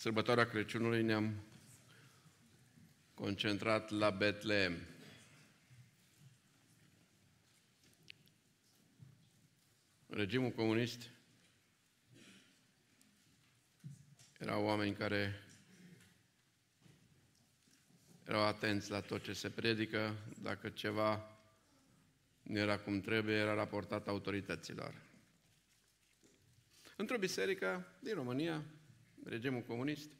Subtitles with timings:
[0.00, 1.44] sărbătoarea Crăciunului ne-am
[3.14, 4.86] concentrat la Betlehem.
[10.06, 11.10] Regimul comunist
[14.38, 15.42] erau oameni care
[18.24, 21.38] erau atenți la tot ce se predică, dacă ceva
[22.42, 24.94] nu era cum trebuie, era raportat autorităților.
[26.96, 28.64] Într-o biserică din România,
[29.24, 30.10] regimul comunist,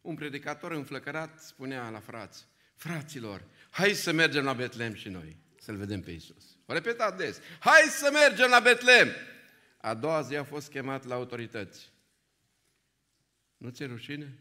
[0.00, 5.76] un predicator înflăcărat spunea la frați, fraților, hai să mergem la Betlehem și noi, să-L
[5.76, 6.56] vedem pe Isus.
[6.66, 9.08] O repetat des, hai să mergem la Betlehem!
[9.76, 11.92] A doua zi a fost chemat la autorități.
[13.56, 14.38] Nu ți-e rușine?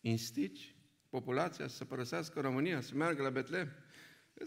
[0.00, 0.74] Instici
[1.08, 3.72] populația să părăsească România, să meargă la Betlehem?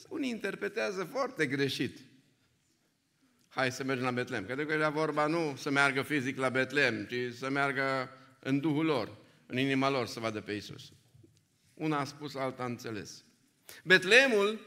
[0.10, 2.00] Unii interpretează foarte greșit.
[3.48, 4.46] Hai să mergem la Betlehem.
[4.46, 8.10] Cred că era vorba nu să meargă fizic la Betlehem, ci să meargă
[8.46, 10.92] în Duhul lor, în inima lor să vadă pe Isus.
[11.74, 13.24] Una a spus, alta a înțeles.
[13.84, 14.60] Betlehemul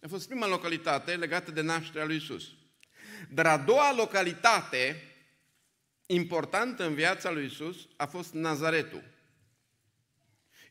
[0.00, 2.48] a fost prima localitate legată de nașterea lui Isus.
[3.30, 5.02] Dar a doua localitate
[6.06, 9.04] importantă în viața lui Isus a fost Nazaretul.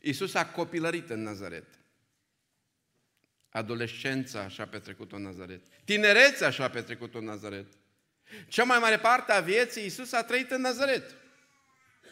[0.01, 1.79] Isus a copilărit în Nazaret.
[3.49, 5.61] Adolescența și-a petrecut-o în Nazaret.
[5.85, 7.67] Tinerețea și-a petrecut-o în Nazaret.
[8.47, 11.20] Cea mai mare parte a vieții Isus a trăit în Nazaret.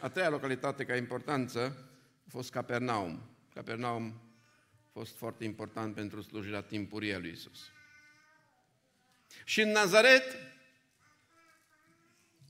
[0.02, 1.90] A treia localitate ca importanță
[2.26, 3.30] a fost Capernaum.
[3.54, 4.22] Capernaum
[4.86, 7.70] a fost foarte important pentru slujirea timpurie a lui Isus.
[9.46, 10.24] Și în Nazaret,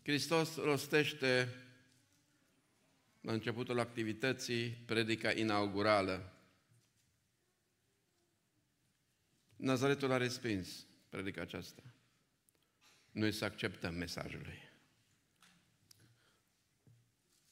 [0.03, 1.55] Hristos rostește
[3.21, 6.33] la începutul activității predica inaugurală.
[9.55, 11.81] Nazaretul a respins predica aceasta.
[13.11, 14.68] Noi să acceptăm mesajul lui.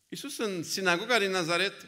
[0.10, 1.86] Iisus în sinagoga din Nazaret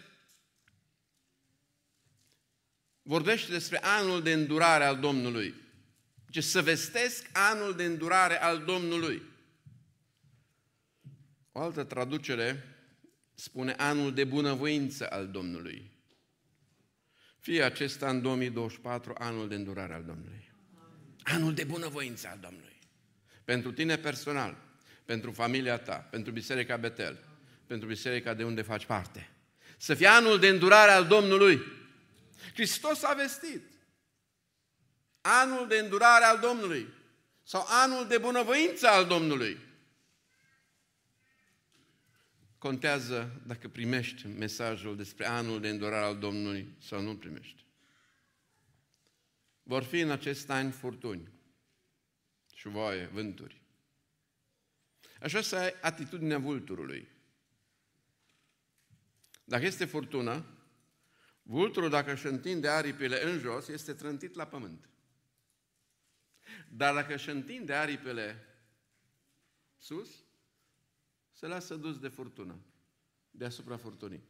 [3.02, 5.54] vorbește despre anul de îndurare al Domnului.
[6.30, 9.22] Ce să vestesc anul de îndurare al Domnului.
[11.52, 12.64] O altă traducere
[13.36, 15.92] spune anul de bunăvoință al Domnului.
[17.40, 20.52] Fie acesta în 2024 anul de îndurare al Domnului.
[21.24, 22.80] Anul de bunăvoință al Domnului.
[23.44, 24.58] Pentru tine personal,
[25.06, 27.29] pentru familia ta, pentru Biserica Betel,
[27.70, 29.30] pentru biserica de unde faci parte.
[29.78, 31.62] Să fie anul de îndurare al Domnului.
[32.54, 33.64] Hristos a vestit.
[35.22, 36.88] Anul de îndurare al Domnului.
[37.44, 39.58] Sau anul de bunăvoință al Domnului.
[42.58, 47.66] Contează dacă primești mesajul despre anul de îndurare al Domnului sau nu primești.
[49.64, 51.30] Vor fi în acest an furtuni,
[52.54, 53.62] șuvoaie, vânturi.
[55.22, 57.18] Așa să ai atitudinea vulturului.
[59.50, 60.46] Dacă este furtună,
[61.42, 64.90] vulturul, dacă își întinde aripile în jos, este trântit la pământ.
[66.68, 68.46] Dar dacă își întinde aripile
[69.78, 70.10] sus,
[71.32, 72.56] se lasă dus de furtună,
[73.32, 74.24] deasupra furtunii.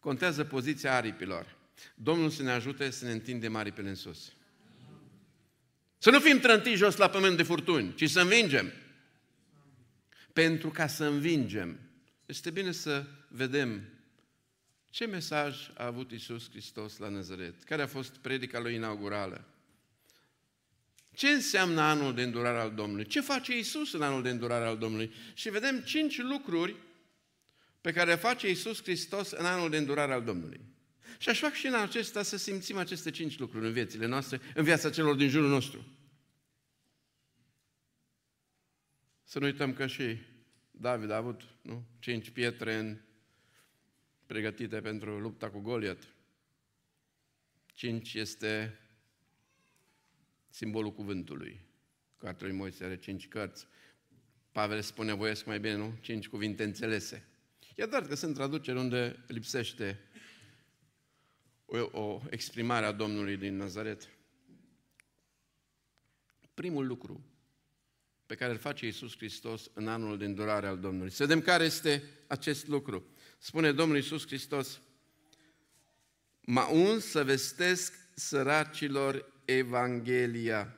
[0.00, 1.56] Contează poziția aripilor.
[1.94, 4.32] Domnul să ne ajute să ne întindem aripile în sus.
[5.98, 8.72] Să nu fim trântiți jos la pământ de furtuni, ci să învingem.
[10.32, 11.78] Pentru ca să învingem,
[12.26, 13.97] este bine să vedem
[14.98, 17.62] ce mesaj a avut Isus Hristos la Nazaret?
[17.62, 19.44] Care a fost predica lui inaugurală?
[21.14, 23.06] Ce înseamnă anul de îndurare al Domnului?
[23.06, 25.12] Ce face Isus în anul de îndurare al Domnului?
[25.34, 26.76] Și vedem cinci lucruri
[27.80, 30.60] pe care le face Isus Hristos în anul de îndurare al Domnului.
[31.18, 34.64] Și aș fac și în acesta să simțim aceste cinci lucruri în viețile noastre, în
[34.64, 35.86] viața celor din jurul nostru.
[39.24, 40.16] Să nu uităm că și
[40.70, 41.84] David a avut nu?
[41.98, 42.98] cinci pietre în
[44.28, 46.14] pregătite pentru lupta cu Goliat.
[47.66, 48.78] Cinci este
[50.48, 51.60] simbolul cuvântului.
[52.16, 53.66] Cartea lui Moise are cinci cărți.
[54.52, 55.94] Pavel spune, voiesc mai bine, nu?
[56.00, 57.28] Cinci cuvinte înțelese.
[57.74, 60.00] E doar că sunt traduceri unde lipsește
[61.64, 64.08] o, o exprimare a Domnului din Nazaret.
[66.54, 67.24] Primul lucru
[68.26, 71.10] pe care îl face Iisus Hristos în anul de îndurare al Domnului.
[71.10, 73.06] Să vedem care este acest lucru.
[73.38, 74.80] Spune Domnul Iisus Hristos,
[76.40, 80.76] m-a uns să vestesc săracilor Evanghelia.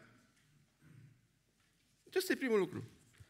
[2.06, 2.84] Acesta e primul lucru.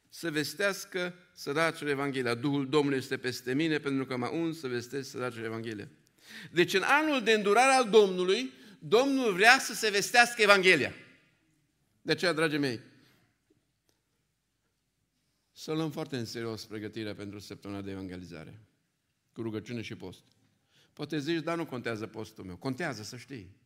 [0.08, 2.34] Să vestească săracilor Evanghelia.
[2.34, 5.88] Duhul Domnului este peste mine pentru că m-a uns să vestesc săracilor Evanghelia.
[6.50, 10.92] Deci în anul de îndurare al Domnului, Domnul vrea să se vestească Evanghelia.
[12.02, 12.80] De aceea, dragii mei,
[15.52, 18.69] să luăm foarte în serios pregătirea pentru săptămâna de evangelizare
[19.32, 20.22] cu rugăciune și post.
[20.92, 22.56] Poate zici, dar nu contează postul meu.
[22.56, 23.56] Contează, să știi.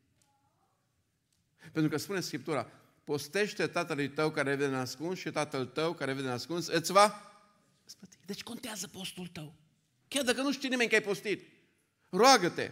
[1.72, 2.70] Pentru că spune Scriptura,
[3.04, 7.32] postește tatălui tău care vede ascuns și tatăl tău care vede ascuns îți va
[7.84, 8.16] spăti.
[8.26, 9.54] Deci contează postul tău.
[10.08, 11.48] Chiar dacă nu știi nimeni că ai postit.
[12.10, 12.70] Roagă-te.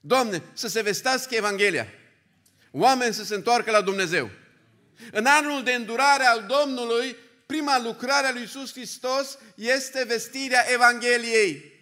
[0.00, 1.86] Doamne, să se vestească Evanghelia.
[2.70, 4.30] Oameni să se întoarcă la Dumnezeu.
[5.12, 11.75] În anul de îndurare al Domnului, prima lucrare a lui Iisus Hristos este vestirea Evangheliei.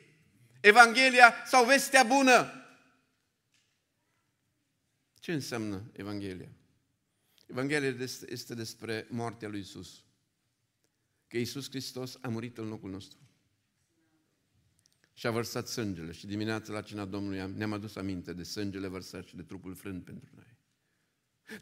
[0.64, 2.52] Evanghelia sau vestea bună.
[5.14, 6.48] Ce înseamnă Evanghelia?
[7.46, 10.04] Evanghelia este despre moartea lui Isus.
[11.28, 13.18] Că Isus Hristos a murit în locul nostru.
[15.12, 16.12] Și a vărsat sângele.
[16.12, 20.04] Și dimineața la cina Domnului ne-am adus aminte de sângele vărsat și de trupul frânt
[20.04, 20.56] pentru noi.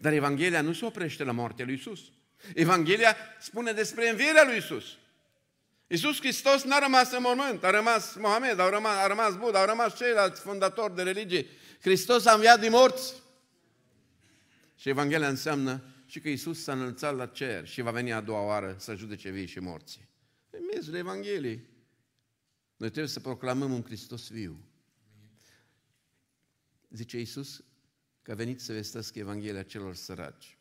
[0.00, 2.12] Dar Evanghelia nu se oprește la moartea lui Isus.
[2.54, 4.96] Evanghelia spune despre învierea lui Isus.
[5.92, 9.66] Iisus Hristos n-a rămas în mormânt, a rămas Mohamed, a rămas, a rămas Buddha, au
[9.66, 11.46] rămas ceilalți fondatori de religie.
[11.80, 13.14] Hristos a înviat din morți.
[14.76, 18.44] Și Evanghelia înseamnă și că Iisus s-a înălțat la cer și va veni a doua
[18.44, 20.08] oară să judece vii și morții.
[20.50, 21.66] În miezul Evangheliei.
[22.76, 24.64] Noi trebuie să proclamăm un Hristos viu.
[26.90, 27.62] Zice Iisus
[28.22, 30.58] că a venit să vestească Evanghelia celor săraci.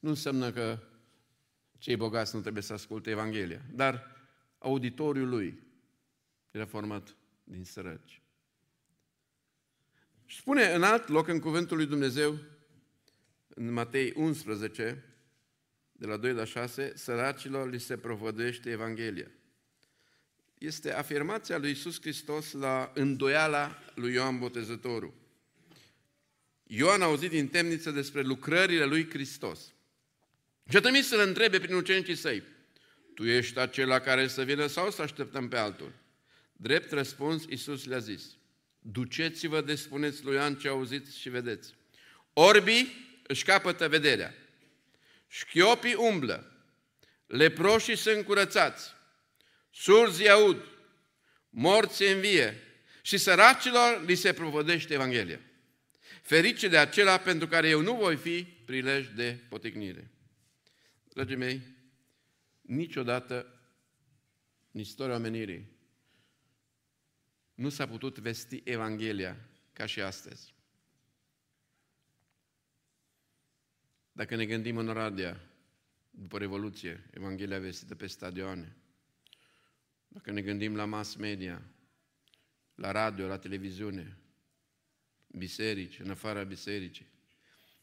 [0.00, 0.78] Nu înseamnă că
[1.84, 4.16] cei bogați nu trebuie să asculte Evanghelia, dar
[4.58, 5.62] auditoriul lui
[6.50, 8.22] era format din săraci.
[10.24, 12.38] Și spune în alt loc în cuvântul lui Dumnezeu,
[13.48, 15.04] în Matei 11,
[15.92, 19.30] de la 2 la 6, săracilor li se provădește Evanghelia.
[20.58, 25.14] Este afirmația lui Isus Hristos la îndoiala lui Ioan Botezătorul.
[26.62, 29.73] Ioan a auzit din temniță despre lucrările lui Hristos.
[30.70, 32.42] Și a trimis să-l întrebe prin ucenicii săi,
[33.14, 35.92] tu ești acela care să vină sau să așteptăm pe altul?
[36.52, 38.22] Drept răspuns, Iisus le-a zis,
[38.78, 41.74] duceți-vă de spuneți lui Ioan ce auziți și vedeți.
[42.32, 44.34] Orbii își capătă vederea,
[45.28, 46.52] șchiopii umblă,
[47.26, 48.94] leproșii sunt curățați,
[49.70, 50.64] surzi aud,
[51.50, 52.62] morți învie
[53.02, 55.40] și săracilor li se provodește Evanghelia.
[56.22, 60.13] Ferice de acela pentru care eu nu voi fi prilej de poticnire.
[61.14, 61.62] Dragii mei,
[62.60, 63.60] niciodată
[64.70, 65.68] în istoria omenirii
[67.54, 69.36] nu s-a putut vesti Evanghelia
[69.72, 70.54] ca și astăzi.
[74.12, 75.40] Dacă ne gândim în Oradea,
[76.10, 78.76] după Revoluție, Evanghelia vestită pe stadioane,
[80.08, 81.62] dacă ne gândim la mass media,
[82.74, 84.18] la radio, la televiziune,
[85.26, 87.06] biserici, în afara bisericii,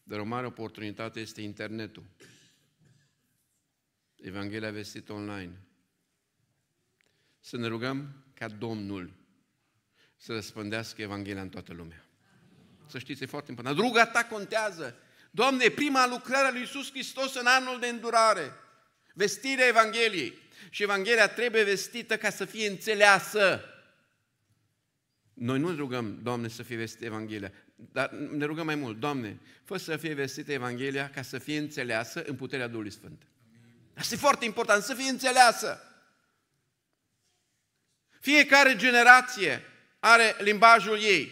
[0.03, 2.03] dar o mare oportunitate este internetul.
[4.21, 5.51] Evanghelia vestită online.
[7.39, 9.11] Să ne rugăm ca Domnul
[10.15, 12.05] să răspândească Evanghelia în toată lumea.
[12.87, 13.77] Să știți, e foarte important.
[13.77, 14.95] Ruga ta contează.
[15.31, 18.51] Doamne, prima lucrare a lui Iisus Hristos în anul de îndurare.
[19.13, 20.37] Vestirea Evangheliei.
[20.69, 23.65] Și Evanghelia trebuie vestită ca să fie înțeleasă.
[25.33, 29.77] Noi nu rugăm, Doamne, să fie vestită Evanghelia, dar ne rugăm mai mult, Doamne, fă
[29.77, 33.21] să fie vestită Evanghelia ca să fie înțeleasă în puterea Duhului Sfânt.
[34.01, 35.79] Asta e foarte important, să fie înțeleasă.
[38.19, 39.61] Fiecare generație
[39.99, 41.31] are limbajul ei.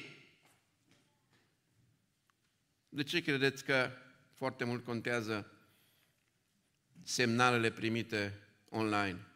[2.89, 3.91] De ce credeți că
[4.33, 5.51] foarte mult contează
[7.03, 9.27] semnalele primite online?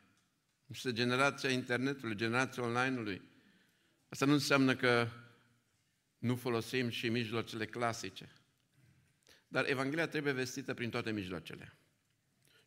[0.66, 3.22] Este generația internetului, generația online-ului.
[4.10, 5.08] Asta nu înseamnă că
[6.18, 8.34] nu folosim și mijloacele clasice.
[9.48, 11.78] Dar Evanghelia trebuie vestită prin toate mijloacele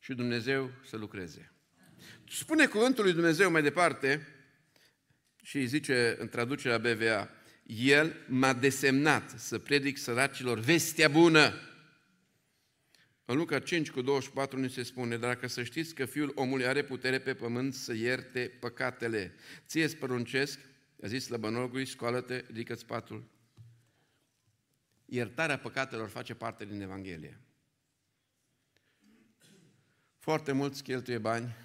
[0.06, 1.52] și Dumnezeu să lucreze.
[2.28, 4.26] Spune cuvântul lui Dumnezeu mai departe
[5.42, 7.30] și îi zice în traducerea BVA,
[7.66, 11.54] El m-a desemnat să predic săracilor vestea bună.
[13.24, 16.66] În Luca 5 cu 24 ne se spune, dar dacă să știți că Fiul omului
[16.66, 19.34] are putere pe pământ să ierte păcatele,
[19.66, 20.58] ție îți păruncesc,
[21.02, 23.28] a zis slăbănogului, scoală-te, ridică-ți patul.
[25.04, 27.40] Iertarea păcatelor face parte din Evanghelie.
[30.26, 31.56] Foarte mulți cheltuie bani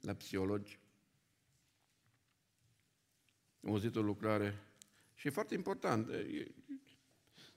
[0.00, 0.78] la psihologi.
[3.62, 4.62] Am auzit o lucrare
[5.14, 6.08] și e foarte important.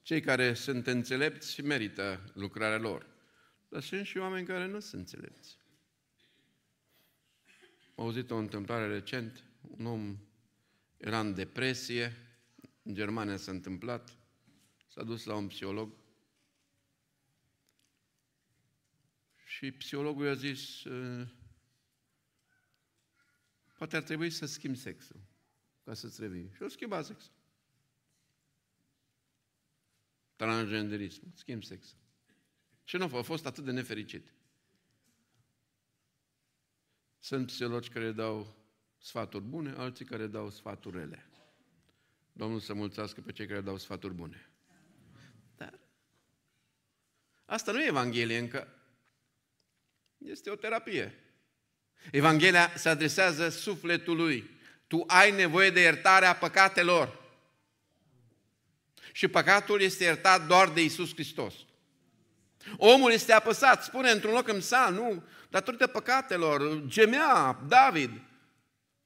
[0.02, 3.08] Cei care sunt înțelepți merită lucrarea lor.
[3.70, 5.58] Dar sunt și oameni care nu sunt înțelepți.
[7.96, 9.44] Am auzit o întâmplare recent.
[9.62, 10.18] Un om
[10.98, 12.14] era în depresie.
[12.84, 14.18] În Germania s-a întâmplat.
[14.88, 15.94] S-a dus la un psiholog
[19.58, 21.28] Și psihologul i-a zis, ă,
[23.78, 25.20] poate ar trebui să schimbi sexul.
[25.84, 26.52] ca să-ți revii.
[26.56, 27.32] Și o schimba sex.
[30.36, 31.96] Transgenderism, schimb sex.
[32.84, 34.34] Și nu a fost atât de nefericit.
[37.20, 38.56] Sunt psihologi care dau
[38.98, 41.30] sfaturi bune, alții care dau sfaturi rele.
[42.32, 44.52] Domnul să mulțească pe cei care dau sfaturi bune.
[45.56, 45.80] Dar
[47.46, 48.72] asta nu e Evanghelie încă.
[50.18, 51.20] Este o terapie.
[52.12, 54.50] Evanghelia se adresează sufletului.
[54.88, 57.26] Tu ai nevoie de iertarea păcatelor.
[59.12, 61.54] Și păcatul este iertat doar de Isus Hristos.
[62.78, 68.12] Omul este apăsat, spune într-un loc în psalm, nu, datorită păcatelor, gemea David.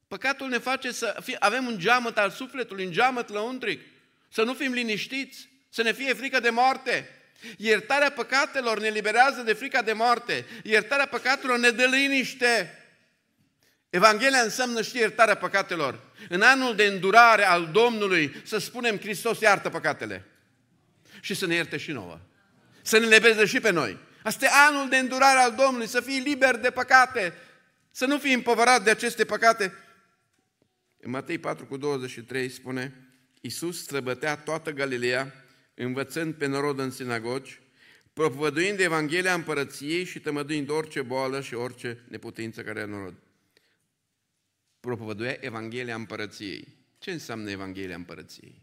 [0.08, 3.80] Păcatul ne face să fie, avem un geamăt al sufletului, un geamăt lăuntric,
[4.28, 7.08] să nu fim liniștiți, să ne fie frică de moarte.
[7.56, 10.46] Iertarea păcatelor ne liberează de frica de moarte.
[10.62, 12.76] Iertarea păcatelor ne dă liniște.
[13.90, 16.00] Evanghelia înseamnă și iertarea păcatelor.
[16.28, 20.24] În anul de îndurare al Domnului să spunem Hristos iartă păcatele.
[21.20, 22.20] Și să ne ierte și nouă.
[22.82, 23.98] Să ne lebeze și pe noi.
[24.22, 27.34] Asta e anul de îndurare al Domnului, să fii liber de păcate,
[27.90, 29.72] să nu fii împovărat de aceste păcate.
[31.00, 32.94] În Matei 4 cu 23 spune,
[33.40, 35.41] Iisus străbătea toată Galileea,
[35.84, 37.60] învățând pe norod în sinagogi,
[38.12, 43.14] propovăduind Evanghelia împărăției și tămăduind orice boală și orice neputință care a norod.
[44.80, 46.68] Propovăduia Evanghelia împărăției.
[46.98, 48.62] Ce înseamnă Evanghelia împărăției?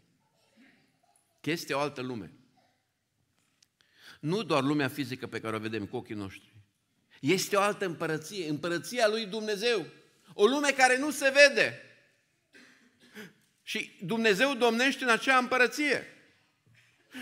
[1.40, 2.32] Că este o altă lume.
[4.20, 6.54] Nu doar lumea fizică pe care o vedem cu ochii noștri.
[7.20, 9.86] Este o altă împărăție, împărăția lui Dumnezeu.
[10.34, 11.80] O lume care nu se vede.
[13.62, 16.06] Și Dumnezeu domnește în acea împărăție.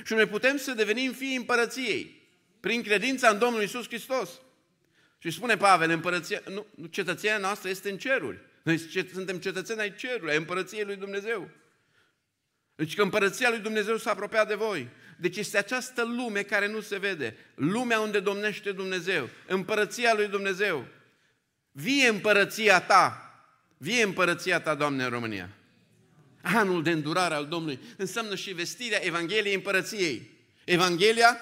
[0.04, 2.28] Și noi putem să devenim fii împărăției
[2.60, 4.30] prin credința în Domnul Isus Hristos.
[5.18, 8.38] Și spune Pavel, împărăția, nu, cetățenia noastră este în ceruri.
[8.62, 8.78] Noi
[9.12, 11.50] suntem cetățeni ai cerului, ai împărăției lui Dumnezeu.
[12.74, 14.88] Deci că împărăția lui Dumnezeu s-a apropiat de voi.
[15.16, 17.36] Deci este această lume care nu se vede.
[17.54, 19.28] Lumea unde domnește Dumnezeu.
[19.46, 20.86] Împărăția lui Dumnezeu.
[21.72, 23.22] Vie împărăția ta.
[23.76, 25.48] Vie împărăția ta, Doamne, în România.
[26.42, 30.30] Anul de îndurare al Domnului înseamnă și vestirea Evangheliei împărăției.
[30.64, 31.40] Evanghelia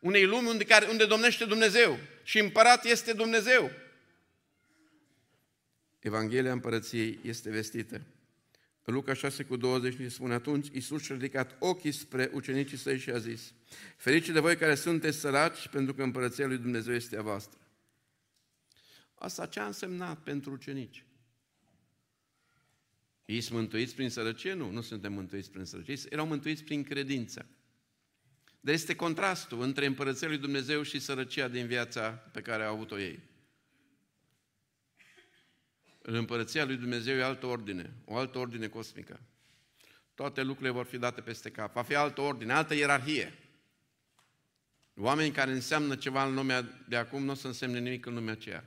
[0.00, 1.98] unei lumi unde, care, unde domnește Dumnezeu.
[2.22, 3.70] Și împărat este Dumnezeu.
[5.98, 8.00] Evanghelia împărăției este vestită.
[8.84, 12.98] În Luca 6 cu 20 ne spune atunci, Iisus și-a ridicat ochii spre ucenicii săi
[12.98, 13.52] și a zis,
[13.96, 17.58] Ferice de voi care sunteți săraci, pentru că împărăția lui Dumnezeu este a voastră.
[19.14, 21.04] Asta ce a însemnat pentru ucenici?
[23.24, 24.52] Ei sunt mântuiți prin sărăcie?
[24.52, 27.46] Nu, nu suntem mântuiți prin sărăcie, erau mântuiți prin credință.
[28.60, 32.98] Dar este contrastul între împărăția lui Dumnezeu și sărăcia din viața pe care au avut-o
[32.98, 33.18] ei.
[36.02, 39.20] În împărăția lui Dumnezeu e altă ordine, o altă ordine cosmică.
[40.14, 41.72] Toate lucrurile vor fi date peste cap.
[41.72, 43.38] Va fi altă ordine, altă ierarhie.
[44.96, 48.32] Oameni care înseamnă ceva în lumea de acum nu o să însemne nimic în lumea
[48.32, 48.64] aceea.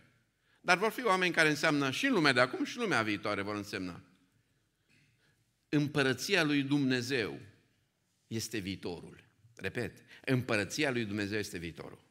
[0.61, 3.41] Dar vor fi oameni care înseamnă și în lumea de acum și în lumea viitoare
[3.41, 4.01] vor însemna.
[5.69, 7.39] Împărăția lui Dumnezeu
[8.27, 9.23] este viitorul.
[9.55, 12.05] Repet, împărăția lui Dumnezeu este viitorul.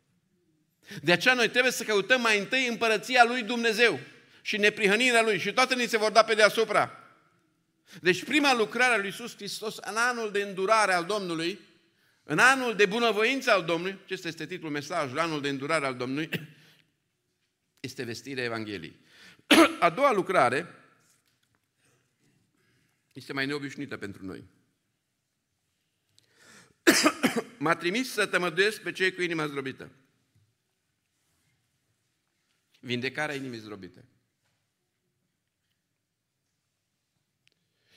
[1.03, 4.01] De aceea noi trebuie să căutăm mai întâi împărăția lui Dumnezeu
[4.43, 6.99] și neprihănirea Lui și toate ni se vor da pe deasupra.
[8.01, 11.61] Deci prima lucrare a lui Iisus Hristos în anul de îndurare al Domnului,
[12.23, 16.31] în anul de bunăvoință al Domnului, acesta este titlul mesajului, anul de îndurare al Domnului,
[17.81, 18.97] este vestirea Evangheliei.
[19.81, 20.67] A doua lucrare
[23.17, 24.45] este mai neobișnuită pentru noi.
[27.59, 29.91] M-a trimis să tămăduiesc pe cei cu inima zdrobită.
[32.81, 34.05] Vindecarea inimii zdrobite.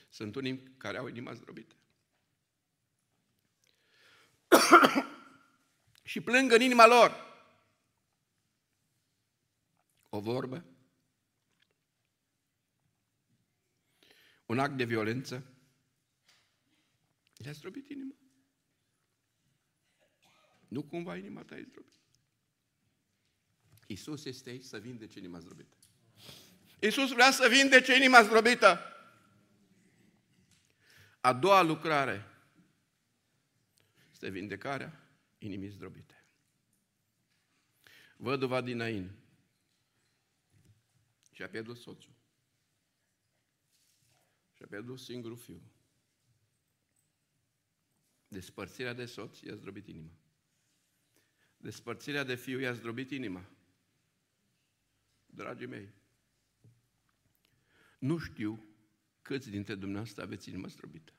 [0.10, 1.76] Sunt unii care au inima zdrobită.
[6.04, 7.28] și plâng în inima lor.
[10.10, 10.66] O vorbă,
[14.50, 15.44] un act de violență,
[17.38, 18.16] le-a zdrobit inima.
[20.68, 21.98] Nu cumva inima ta e zdrobită.
[23.88, 25.76] Iisus este aici să vindece inima zdrobită.
[26.80, 28.80] Iisus vrea să vindece inima zdrobită.
[31.22, 32.26] A doua lucrare
[34.12, 36.26] este vindecarea inimii zdrobite.
[38.18, 39.12] Văduva din Ain
[41.32, 42.19] și-a pierdut soțul.
[44.60, 45.62] Și-a pierdut singurul fiu.
[48.28, 50.12] Despărțirea de soț i-a zdrobit inima.
[51.58, 53.50] Despărțirea de fiu i-a zdrobit inima.
[55.26, 55.90] Dragii mei,
[58.00, 58.70] nu știu
[59.30, 61.14] Câți dintre dumneavoastră aveți inima zdrobită?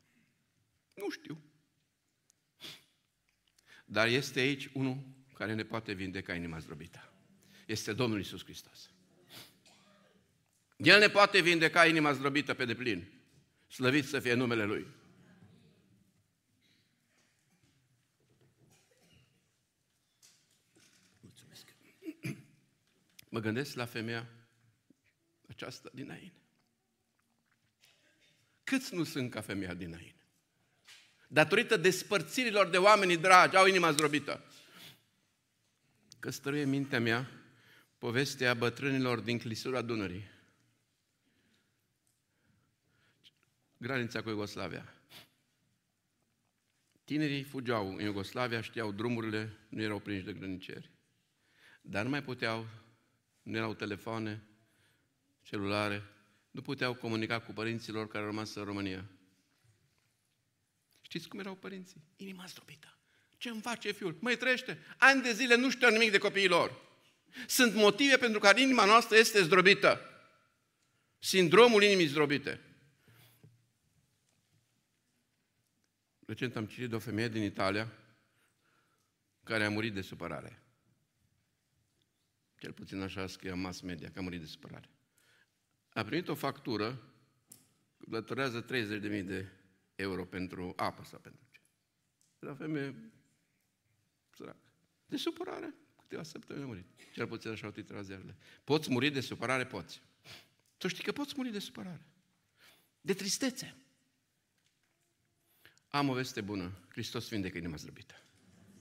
[0.95, 1.43] Nu știu.
[3.85, 5.03] Dar este aici unul
[5.35, 7.13] care ne poate vindeca inima zdrobită.
[7.67, 8.91] Este Domnul Isus Hristos.
[10.77, 13.20] El ne poate vindeca inima zdrobită pe deplin.
[13.71, 14.87] Slăvit să fie numele Lui.
[21.21, 21.75] Mulțumesc.
[23.29, 24.29] Mă gândesc la femeia
[25.49, 26.33] aceasta din Ain.
[28.65, 30.15] Câți nu sunt ca femeia din Ain?
[31.29, 34.45] Datorită despărțirilor de oamenii dragi, au inima zdrobită.
[36.19, 37.31] Că stăruie mintea mea
[37.99, 40.39] povestea bătrânilor din clisura Dunării.
[43.83, 44.95] Granița cu Iugoslavia.
[47.05, 50.91] Tinerii fugeau în Iugoslavia, știau drumurile, nu erau prinși de grăniceri.
[51.81, 52.67] Dar nu mai puteau,
[53.43, 54.43] nu erau telefoane,
[55.43, 56.03] celulare,
[56.51, 59.05] nu puteau comunica cu părinților care au rămas în România.
[61.01, 62.03] Știți cum erau părinții?
[62.17, 62.99] Inima zdrobită.
[63.37, 64.17] Ce îmi face fiul?
[64.21, 64.79] Măi, trăiește.
[64.97, 66.81] Ani de zile nu știu nimic de copiii lor.
[67.47, 70.01] Sunt motive pentru care inima noastră este zdrobită.
[71.19, 72.61] Sindromul inimii zdrobite.
[76.31, 77.93] Recent am citit de o femeie din Italia
[79.45, 80.63] care a murit de supărare.
[82.59, 84.89] Cel puțin așa scrie mass media, că a murit de supărare.
[85.93, 87.13] A primit o factură,
[87.99, 88.69] plătorează 30.000
[89.25, 89.49] de
[89.95, 91.61] euro pentru apă sau pentru ce.
[92.39, 93.13] La femeie
[94.37, 94.73] săracă.
[95.07, 96.87] De supărare, câteva săptămâni a murit.
[97.13, 98.37] Cel puțin așa au titrat ziarele.
[98.65, 99.67] Poți muri de supărare?
[99.67, 100.03] Poți.
[100.77, 102.07] Tu știi că poți muri de supărare.
[103.01, 103.80] De tristețe.
[105.91, 106.73] Am o veste bună.
[106.89, 108.15] Hristos vindecă inima zdrăbită.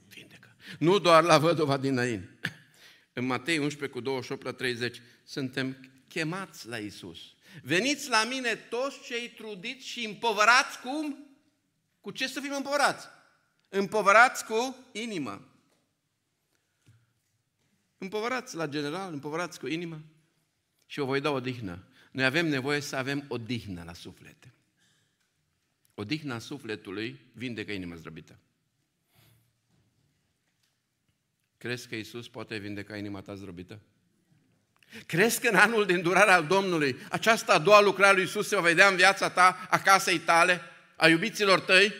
[0.08, 0.56] Vindecă.
[0.78, 2.28] Nu doar la vădova din Nain.
[3.12, 7.18] În Matei 11 cu 28 la 30 suntem chemați la Isus.
[7.62, 11.26] Veniți la mine toți cei trudiți și împovărați cum?
[12.00, 13.06] Cu ce să fim împovărați?
[13.68, 15.48] Împovărați cu inimă.
[17.98, 20.00] Împovărați la general, împovărați cu inimă
[20.86, 21.84] și o voi da odihnă.
[22.10, 24.54] Noi avem nevoie să avem odihnă la suflete.
[26.00, 28.38] Odihna sufletului vindecă inima zdrăbită.
[31.58, 33.80] Crezi că Isus poate vindeca inima ta zdrăbită?
[35.06, 38.54] Crezi că în anul de îndurare al Domnului această a doua lucrare lui Isus se
[38.56, 40.60] va vedea în viața ta, a casei tale,
[40.96, 41.92] a iubiților tăi?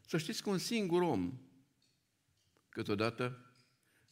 [0.00, 1.40] Să știți că un singur om,
[2.68, 3.52] câteodată,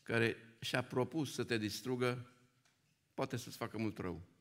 [0.02, 2.30] care și-a propus să te distrugă,
[3.14, 4.35] poate să-ți facă mult rău.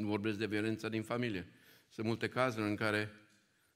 [0.00, 1.46] Nu vorbesc de violența din familie.
[1.88, 3.12] Sunt multe cazuri în care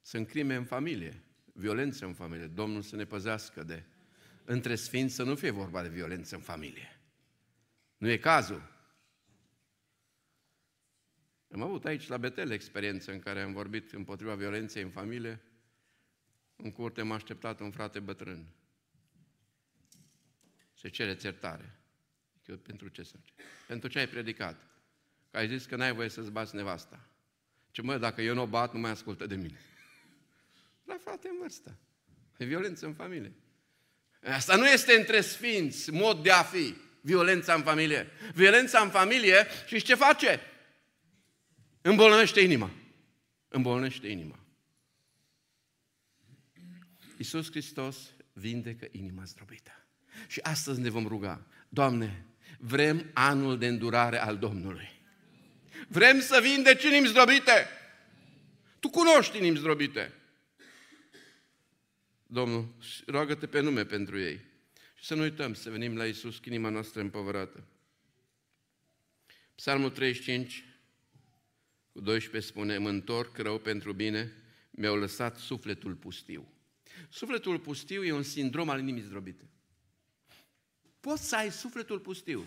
[0.01, 2.47] sunt crime în familie, violență în familie.
[2.47, 3.85] Domnul să ne păzească de
[4.45, 7.01] între sfinți să nu fie vorba de violență în familie.
[7.97, 8.73] Nu e cazul.
[11.51, 15.41] Am avut aici la Betel experiență în care am vorbit împotriva violenței în familie.
[16.57, 18.47] În curte m-a așteptat un frate bătrân.
[20.75, 21.79] Se cere iertare.
[22.47, 23.17] Eu, pentru ce să
[23.67, 24.74] Pentru ce ai predicat?
[25.35, 27.01] Că ai zis că n-ai voie să-ți bați nevasta.
[27.71, 29.61] Ce mă, dacă eu nu o bat, nu mai ascultă de mine.
[30.91, 31.77] La frate în vârstă.
[32.37, 33.33] E violență în familie.
[34.23, 38.11] Asta nu este între sfinți, mod de a fi, violența în familie.
[38.35, 40.41] Violența în familie și ce face?
[41.81, 42.71] Îmbolnăvește inima.
[43.49, 44.39] Îmbolnăvește inima.
[47.17, 47.97] Iisus Hristos
[48.33, 49.87] vindecă inima zdrobită.
[50.27, 52.27] Și astăzi ne vom ruga, Doamne,
[52.59, 54.94] vrem anul de îndurare al Domnului.
[55.89, 57.69] Vrem să vindeci inimi zdrobite.
[58.81, 60.13] Tu cunoști inimi zdrobite.
[62.27, 62.75] Domnul,
[63.07, 64.41] roagă-te pe nume pentru ei.
[64.95, 67.65] Și să nu uităm să venim la Isus cu inima noastră împovărată.
[69.55, 70.65] Psalmul 35
[71.93, 74.33] cu 12 spune, mă întorc rău pentru bine,
[74.71, 76.49] mi-au lăsat sufletul pustiu.
[77.09, 79.49] Sufletul pustiu e un sindrom al inimii zdrobite.
[81.01, 82.45] Poți să ai sufletul pustiu.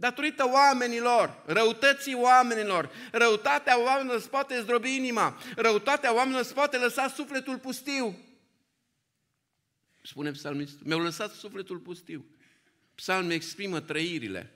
[0.00, 7.08] Datorită oamenilor, răutății oamenilor, răutatea oamenilor îți poate zdrobi inima, răutatea oamenilor îți poate lăsa
[7.08, 8.18] sufletul pustiu.
[10.02, 12.24] Spune psalmistul, mi-au lăsat sufletul pustiu.
[12.94, 14.52] Psalmul exprimă trăirile.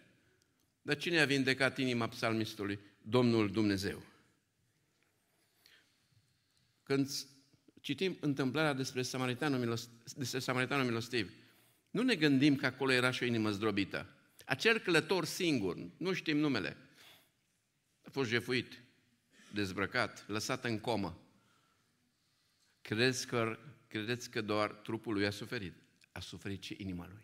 [0.82, 2.78] Dar cine a vindecat inima psalmistului?
[3.00, 4.02] Domnul Dumnezeu.
[6.82, 7.10] Când
[7.80, 11.32] citim întâmplarea despre samaritanul, milostiv, despre samaritanul milostiv,
[11.90, 14.16] nu ne gândim că acolo era și o inimă zdrobită.
[14.52, 16.76] Acel călător singur, nu știm numele,
[18.06, 18.82] a fost jefuit,
[19.52, 21.20] dezbrăcat, lăsat în comă.
[22.80, 25.74] Crezi că credeți că doar trupul lui a suferit?
[26.12, 27.22] A suferit și inima lui.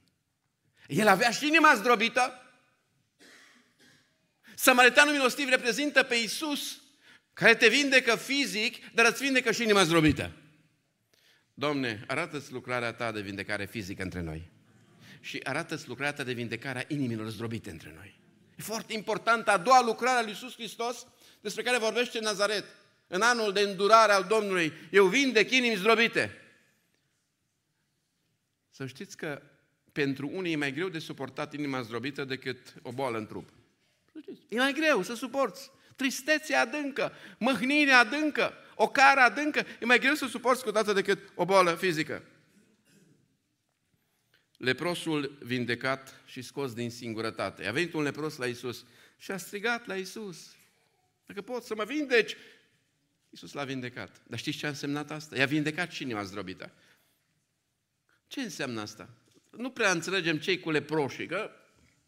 [0.86, 2.42] El avea și inima zdrobită.
[4.54, 6.82] Samaritanul milostiv reprezintă pe Isus,
[7.32, 10.32] care te vindecă fizic, dar îți vindecă și inima zdrobită.
[11.54, 14.56] Domne, arată-ți lucrarea ta de vindecare fizică între noi.
[15.20, 18.20] Și arată-ți lucrarea ta de vindecare a inimilor zdrobite între noi.
[18.56, 21.06] E foarte important a doua lucrare a lui Iisus Hristos,
[21.40, 22.64] despre care vorbește Nazaret.
[23.06, 26.42] În anul de îndurare al Domnului, eu vindec inimi zdrobite.
[28.70, 29.42] Să știți că
[29.92, 33.48] pentru unii e mai greu de suportat inima zdrobită decât o boală în trup.
[34.48, 35.70] E mai greu să suporți.
[35.96, 41.18] Tristețea adâncă, mâhnirea adâncă, o cară adâncă, e mai greu să suporți cu dată decât
[41.34, 42.22] o boală fizică.
[44.58, 47.66] Leprosul vindecat și scos din singurătate.
[47.66, 48.84] A venit un lepros la Isus
[49.18, 50.56] și a strigat la Isus.
[51.26, 52.36] Dacă pot să mă vindeci,
[53.30, 54.22] Isus l-a vindecat.
[54.26, 55.36] Dar știți ce a însemnat asta?
[55.36, 56.72] I-a vindecat și inima zdrobită.
[58.26, 59.08] Ce înseamnă asta?
[59.50, 61.50] Nu prea înțelegem cei cu leproșii, că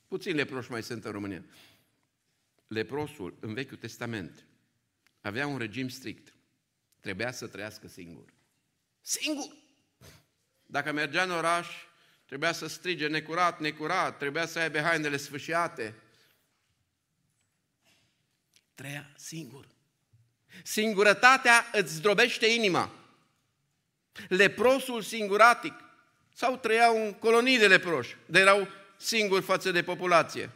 [0.08, 1.44] puțin leproși mai sunt în România.
[2.66, 4.46] Leprosul, în Vechiul Testament,
[5.20, 6.34] avea un regim strict.
[7.00, 8.32] Trebuia să trăiască singur.
[9.00, 9.56] Singur!
[10.66, 11.68] Dacă mergea în oraș,
[12.30, 15.94] trebuia să strige necurat, necurat, trebuia să aibă hainele sfâșiate.
[18.74, 19.66] Trăia singur.
[20.62, 22.92] Singurătatea îți zdrobește inima.
[24.28, 25.74] Leprosul singuratic.
[26.34, 30.50] Sau trăiau în colonii de leproși, dar erau singuri față de populație.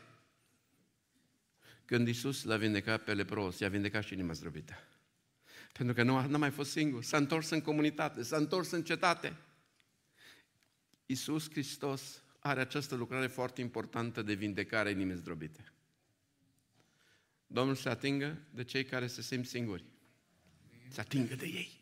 [1.84, 4.78] Când Isus l-a vindecat pe lepros, i-a vindecat și inima zdrobită.
[5.72, 9.36] Pentru că nu a mai fost singur, s-a întors în comunitate, s-a întors în cetate.
[11.06, 15.72] Isus Hristos are această lucrare foarte importantă de vindecare inimii zdrobite.
[17.46, 19.84] Domnul se atingă de cei care se simt singuri.
[20.88, 21.80] Se atingă de ei.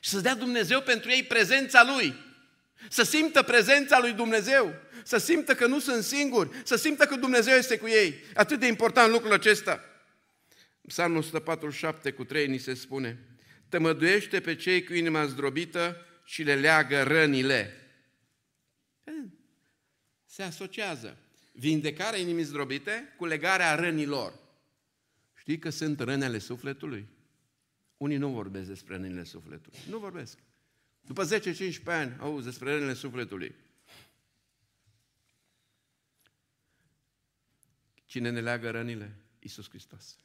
[0.00, 2.14] Și să dea Dumnezeu pentru ei prezența Lui.
[2.88, 4.74] Să simtă prezența Lui Dumnezeu.
[5.04, 6.50] Să simtă că nu sunt singuri.
[6.64, 8.14] Să simtă că Dumnezeu este cu ei.
[8.34, 9.80] Atât de important lucrul acesta.
[10.86, 13.18] Psalmul 147 cu 3 ni se spune
[13.68, 17.72] Tămăduiește pe cei cu inima zdrobită și le leagă rănile.
[20.24, 21.18] Se asociază
[21.52, 24.38] vindecarea inimii zdrobite cu legarea rănilor.
[25.34, 27.08] Știi că sunt rănele sufletului?
[27.96, 29.78] Unii nu vorbesc despre rănile sufletului.
[29.88, 30.38] Nu vorbesc.
[31.00, 33.54] După 10-15 ani auzi despre rănile sufletului.
[38.06, 39.16] Cine ne leagă rănile?
[39.38, 40.16] Iisus Hristos.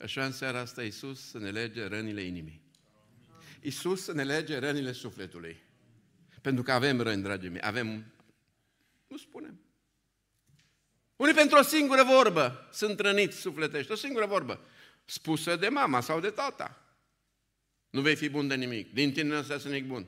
[0.00, 2.67] Așa în seara asta Iisus să ne lege rănile inimii.
[3.60, 5.62] Iisus să ne lege rănile sufletului.
[6.42, 8.04] Pentru că avem răni, dragii mei, avem,
[9.06, 9.60] nu spunem.
[11.16, 14.60] Unii pentru o singură vorbă sunt răniți sufletești, o singură vorbă,
[15.04, 16.82] spusă de mama sau de tata.
[17.90, 20.06] Nu vei fi bun de nimic, din tine nu să nimic bun.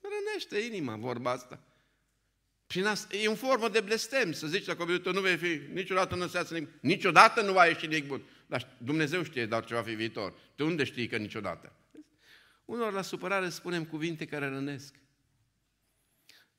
[0.00, 1.62] Rănește inima vorba asta.
[2.66, 6.14] Prin asta, e în formă de blestem să zici la copilul nu vei fi, niciodată
[6.14, 8.22] nu se nimic, niciodată nu va ieși nimic bun.
[8.46, 10.34] Dar Dumnezeu știe doar ce va fi viitor.
[10.54, 11.72] Tu unde știi că niciodată?
[12.68, 14.94] Unor la supărare spunem cuvinte care rănesc.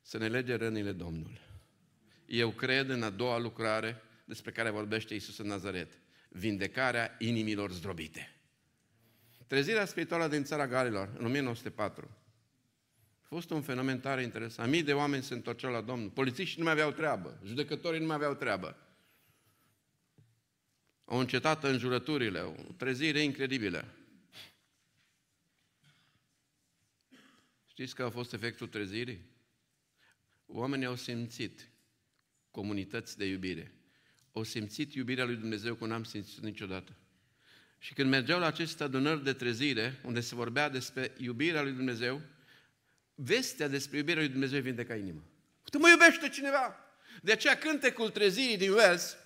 [0.02, 1.40] Să ne lege rănile Domnul.
[2.26, 5.98] Eu cred în a doua lucrare despre care vorbește Iisus în Nazaret.
[6.28, 8.40] Vindecarea inimilor zdrobite.
[9.46, 12.10] Trezirea spirituală din țara Galilor, în 1904,
[13.22, 14.70] a fost un fenomen tare interesant.
[14.70, 16.10] Mii de oameni se întorceau la Domnul.
[16.10, 17.40] Polițiștii nu mai aveau treabă.
[17.44, 18.76] Judecătorii nu mai aveau treabă.
[21.04, 23.84] Au încetat înjurăturile, o trezire incredibilă.
[27.80, 29.20] Știți că a fost efectul trezirii?
[30.46, 31.68] Oamenii au simțit
[32.50, 33.72] comunități de iubire.
[34.32, 36.96] Au simțit iubirea lui Dumnezeu cum n-am simțit niciodată.
[37.78, 42.20] Și când mergeau la aceste adunări de trezire, unde se vorbea despre iubirea lui Dumnezeu,
[43.14, 45.22] vestea despre iubirea lui Dumnezeu vindeca inima.
[45.64, 46.76] Tu mă iubește cineva!
[47.22, 49.16] De aceea cântecul trezirii din Wales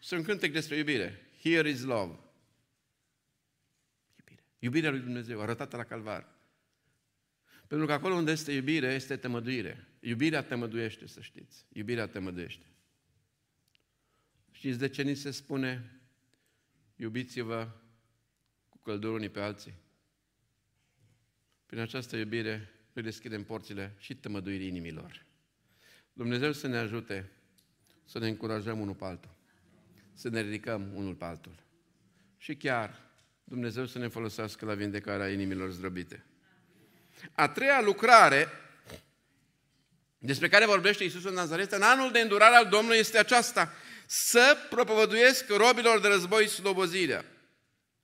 [0.00, 1.30] sunt un cântec despre iubire.
[1.42, 2.18] Here is love.
[4.16, 4.42] Iubire.
[4.58, 6.40] Iubirea lui Dumnezeu, arătată la calvar.
[7.72, 9.86] Pentru că acolo unde este iubire, este tămăduire.
[10.00, 11.66] Iubirea tămăduiește, să știți.
[11.72, 12.66] Iubirea tămăduiește.
[14.50, 16.00] Știți de ce ni se spune
[16.96, 17.68] iubiți-vă
[18.68, 19.74] cu căldură unii pe alții?
[21.66, 25.26] Prin această iubire îi deschidem porțile și tămăduirii inimilor.
[26.12, 27.30] Dumnezeu să ne ajute
[28.04, 29.34] să ne încurajăm unul pe altul,
[30.12, 31.54] să ne ridicăm unul pe altul.
[32.36, 33.10] Și chiar
[33.44, 36.24] Dumnezeu să ne folosească la vindecarea inimilor zdrăbite.
[37.32, 38.48] A treia lucrare
[40.18, 43.72] despre care vorbește Iisus în Nazaret, în anul de îndurare al Domnului, este aceasta,
[44.06, 47.24] să propovăduiesc robilor de război slobozirea.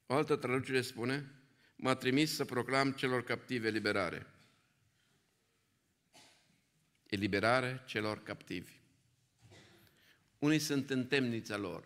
[0.07, 1.33] O altă traducere spune,
[1.76, 4.26] m-a trimis să proclam celor captivi eliberare.
[7.07, 8.72] Eliberare celor captivi.
[10.38, 11.85] Unii sunt în temnița lor.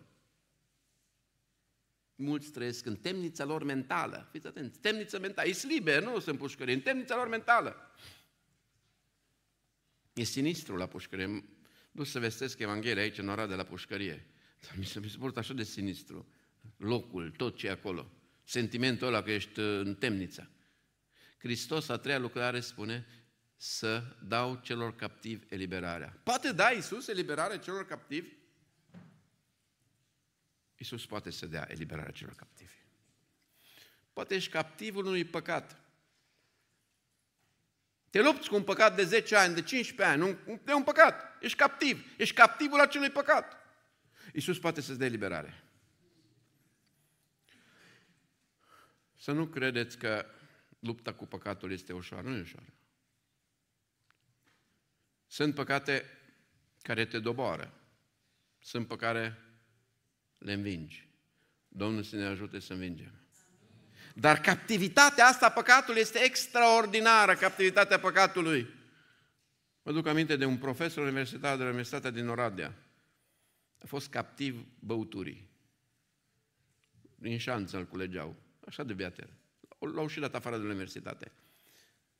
[2.15, 4.27] Mulți trăiesc în temnița lor mentală.
[4.31, 5.47] Fiți atenți, temnița mentală.
[5.47, 7.75] Ești liber, nu sunt pușcării, în temnița lor mentală.
[10.13, 11.43] E sinistru la pușcărie.
[11.91, 14.27] Nu să vestesc Evanghelia aici în ora de la pușcărie.
[14.75, 16.27] Mi se, mi se port așa de sinistru.
[16.77, 18.11] Locul, tot ce e acolo.
[18.43, 20.51] Sentimentul ăla că ești uh, în temniță.
[21.37, 23.05] Hristos, a treia lucrare, spune
[23.55, 26.19] să dau celor captivi eliberarea.
[26.23, 28.27] Poate da Iisus eliberarea celor captivi?
[30.83, 32.73] Iisus poate să dea eliberarea celor captivi.
[34.13, 35.79] Poate ești captivul unui păcat.
[38.09, 41.37] Te lupți cu un păcat de 10 ani, de 15 ani, e un păcat.
[41.41, 42.05] Ești captiv.
[42.17, 43.57] Ești captivul acelui păcat.
[44.33, 45.63] Iisus poate să-ți dea eliberare.
[49.15, 50.25] Să nu credeți că
[50.79, 52.27] lupta cu păcatul este ușoară.
[52.27, 52.73] Nu e ușoară.
[55.27, 56.05] Sunt păcate
[56.81, 57.73] care te doboară.
[58.59, 59.52] Sunt pe care
[60.43, 61.07] le învingi.
[61.67, 63.11] Domnul să ne ajute să învingem.
[64.15, 68.67] Dar captivitatea asta a păcatului este extraordinară, captivitatea păcatului.
[69.81, 72.73] Mă duc aminte de un profesor universitar de la Universitatea din Oradea.
[73.83, 75.49] A fost captiv băuturii.
[77.15, 78.35] Din șanță îl culegeau.
[78.67, 79.29] Așa de beater.
[79.79, 81.31] L-au și dat afară de la universitate.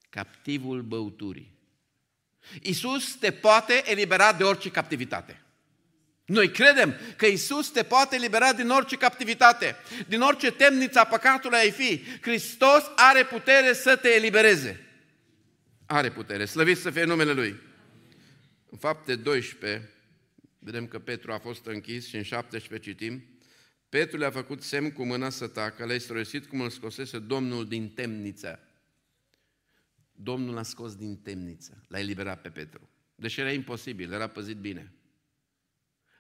[0.10, 1.54] Captivul băuturii.
[2.62, 5.43] Iisus te poate elibera de orice captivitate.
[6.34, 9.76] Noi credem că Isus te poate elibera din orice captivitate,
[10.08, 12.04] din orice temniță a păcatului ai fi.
[12.22, 14.88] Hristos are putere să te elibereze.
[15.86, 16.46] Are putere.
[16.46, 17.60] Slăvit să fie numele Lui.
[18.70, 19.90] În fapte 12,
[20.60, 23.24] vedem că Petru a fost închis și în 17 citim,
[23.90, 27.90] Petru le-a făcut semn cu mâna să tacă, le-a istorisit cum îl scosese Domnul din
[27.90, 28.60] temniță.
[30.12, 32.90] Domnul l-a scos din temniță, l-a eliberat pe Petru.
[33.16, 34.92] Deși era imposibil, era păzit bine.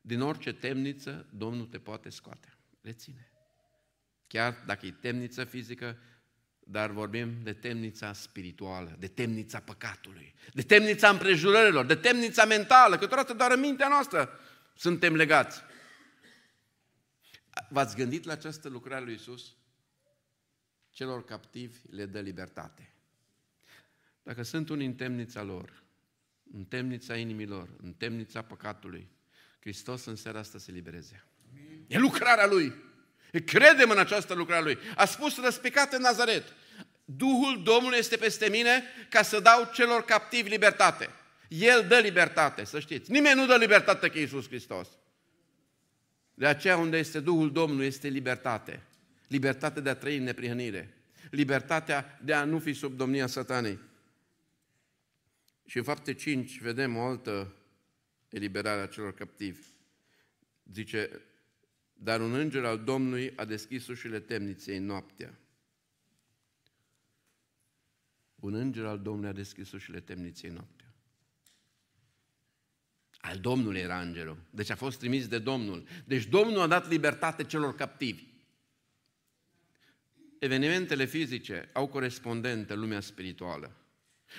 [0.05, 2.57] Din orice temniță, Domnul te poate scoate.
[2.81, 3.31] Reține.
[4.27, 5.97] Chiar dacă e temniță fizică,
[6.59, 13.07] dar vorbim de temnița spirituală, de temnița păcatului, de temnița împrejurărilor, de temnița mentală, că
[13.07, 14.39] toată doar în mintea noastră
[14.75, 15.61] suntem legați.
[17.69, 19.55] V-ați gândit la această lucrare lui Isus?
[20.89, 22.93] Celor captivi le dă libertate.
[24.23, 25.83] Dacă sunt unii în temnița lor,
[26.53, 29.11] în temnița inimilor, în temnița păcatului,
[29.63, 31.23] Hristos în seara asta se libereze.
[31.49, 31.85] Amin.
[31.87, 32.73] E lucrarea Lui.
[33.31, 34.77] E credem în această lucrare Lui.
[34.95, 36.43] A spus răspicat în Nazaret.
[37.05, 41.09] Duhul Domnului este peste mine ca să dau celor captivi libertate.
[41.47, 43.11] El dă libertate, să știți.
[43.11, 44.87] Nimeni nu dă libertate ca Iisus Hristos.
[46.33, 48.83] De aceea unde este Duhul Domnului este libertate.
[49.27, 50.97] Libertatea de a trăi în neprihănire.
[51.29, 53.79] Libertatea de a nu fi sub domnia satanei.
[55.65, 57.53] Și în fapte 5 vedem o altă
[58.33, 59.65] eliberare a celor captivi.
[60.71, 61.21] Zice,
[61.93, 65.39] dar un înger al Domnului a deschis ușile temniței noaptea.
[68.35, 70.93] Un înger al Domnului a deschis ușile temniței noaptea.
[73.17, 74.37] Al Domnului era îngerul.
[74.49, 75.87] Deci a fost trimis de Domnul.
[76.05, 78.23] Deci Domnul a dat libertate celor captivi.
[80.39, 83.77] Evenimentele fizice au corespondente lumea spirituală.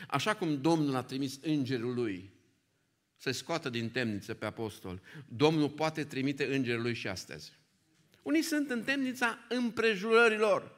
[0.09, 2.34] Așa cum Domnul a trimis îngerul lui
[3.25, 7.53] să scoată din temniță pe apostol, Domnul poate trimite îngerul lui și astăzi.
[8.23, 10.77] Unii sunt în temnița împrejurărilor.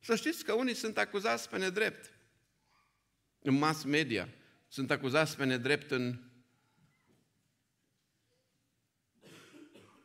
[0.00, 2.12] Să știți că unii sunt acuzați pe nedrept
[3.38, 4.28] în mass media,
[4.68, 6.18] sunt acuzați pe nedrept în...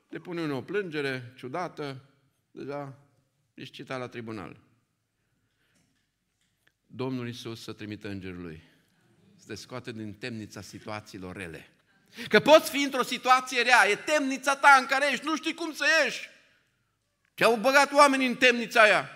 [0.10, 2.10] Depune o plângere ciudată,
[2.52, 3.08] deja
[3.54, 4.60] ești citat la tribunal.
[6.86, 8.77] Domnul Isus să trimită îngerul lui să
[9.48, 11.70] te scoate din temnița situațiilor rele.
[12.28, 15.74] Că poți fi într-o situație rea, e temnița ta în care ești, nu știi cum
[15.74, 16.30] să ieși.
[17.34, 19.10] Ce au băgat oamenii în temnița aia.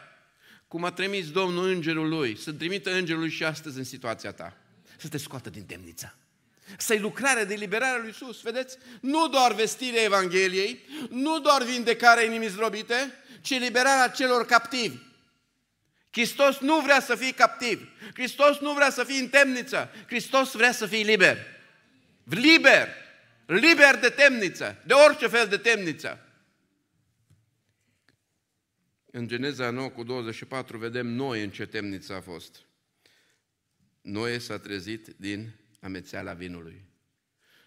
[0.68, 4.58] Cum a trimis Domnul îngerul lui, să trimită îngerul lui și astăzi în situația ta.
[4.98, 6.16] Să te scoată din temnița.
[6.78, 8.78] Să-i lucrarea de liberare lui Iisus, vedeți?
[9.02, 14.96] Nu doar vestirea Evangheliei, nu doar vindecarea inimii zdrobite, ci liberarea celor captivi.
[16.12, 17.90] Hristos nu vrea să fii captiv.
[18.14, 19.90] Hristos nu vrea să fii în temniță.
[20.08, 21.38] Hristos vrea să fii liber.
[22.24, 22.88] Liber.
[23.46, 24.82] Liber de temniță.
[24.86, 26.26] De orice fel de temniță.
[29.06, 32.66] În Geneza 9 cu 24 vedem noi în ce temniță a fost.
[34.02, 36.82] Noe s-a trezit din amețeala vinului.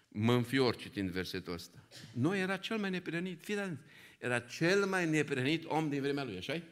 [0.09, 1.78] Mă înfior citind versetul ăsta.
[2.12, 3.78] Noi era cel mai neprihănit, fii
[4.18, 6.62] era cel mai neprihănit om din vremea lui, așa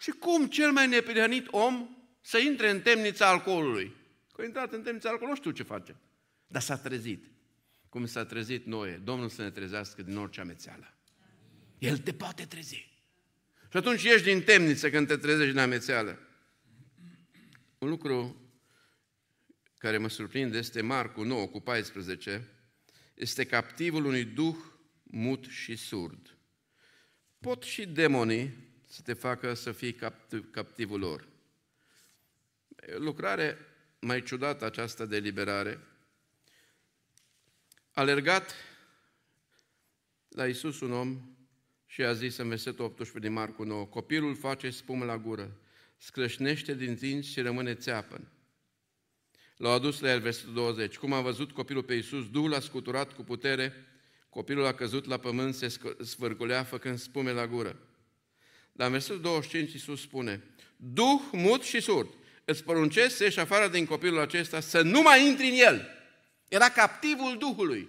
[0.00, 3.94] și cum cel mai neprihănit om să intre în temnița alcoolului?
[4.32, 5.96] Că a intrat în temnița alcoolului, nu știu ce face.
[6.46, 7.24] Dar s-a trezit.
[7.88, 10.94] cum s-a trezit Noe, Domnul să ne trezească din orice amețeală.
[11.78, 12.88] El te poate trezi.
[13.70, 16.18] Și atunci ieși din temniță când te trezești din amețeală.
[17.78, 18.40] Un lucru
[19.78, 22.48] care mă surprinde este Marcu 9 cu 14,
[23.14, 24.56] este captivul unui duh
[25.02, 26.36] mut și surd.
[27.40, 29.96] Pot și demonii să te facă să fii
[30.50, 31.28] captivul lor.
[32.96, 33.58] Lucrare
[34.00, 35.80] mai ciudată această deliberare.
[37.90, 38.54] Alergat
[40.28, 41.20] la Isus un om
[41.86, 45.56] și a zis în versetul 18 din Marcu 9, copilul face spumă la gură,
[45.96, 48.28] scrășnește din dinți și rămâne țeapăn.
[49.56, 50.96] L-au adus la el versetul 20.
[50.96, 53.72] Cum a văzut copilul pe Iisus, Duhul a scuturat cu putere,
[54.28, 57.89] copilul a căzut la pământ, se sfârgulea făcând spume la gură.
[58.80, 60.42] Dar în versetul 25 Iisus spune,
[60.76, 62.08] Duh mut și surd,
[62.44, 65.88] îți poruncesc să ieși afară din copilul acesta, să nu mai intri în el.
[66.48, 67.88] Era captivul Duhului.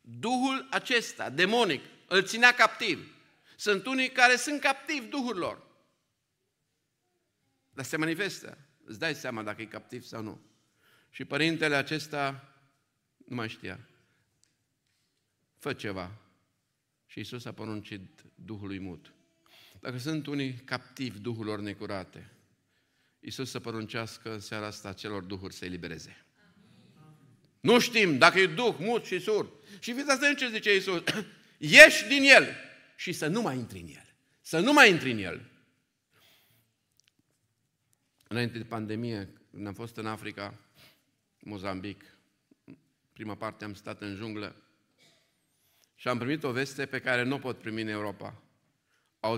[0.00, 3.14] Duhul acesta, demonic, îl ținea captiv.
[3.56, 5.62] Sunt unii care sunt captivi duhurilor.
[7.70, 8.58] Dar se manifestă.
[8.84, 10.40] Îți dai seama dacă e captiv sau nu.
[11.10, 12.54] Și părintele acesta
[13.16, 13.80] nu mai știa.
[15.58, 16.12] Fă ceva.
[17.06, 19.12] Și Isus a poruncit Duhului mut.
[19.82, 22.30] Dacă sunt unii captivi duhurilor necurate,
[23.20, 26.24] Isus să poruncească în seara asta celor duhuri să elibereze.
[27.60, 29.48] Nu știm dacă e duh mut și surd.
[29.78, 31.02] Și fiți asta ce zice Isus.
[31.58, 32.46] Ieși din el
[32.96, 34.14] și să nu mai intri în el.
[34.40, 35.50] Să nu mai intri în el.
[38.28, 40.54] Înainte de pandemie, când am fost în Africa,
[41.38, 42.04] Mozambic,
[43.12, 44.56] prima parte am stat în junglă
[45.94, 48.42] și am primit o veste pe care nu o pot primi în Europa.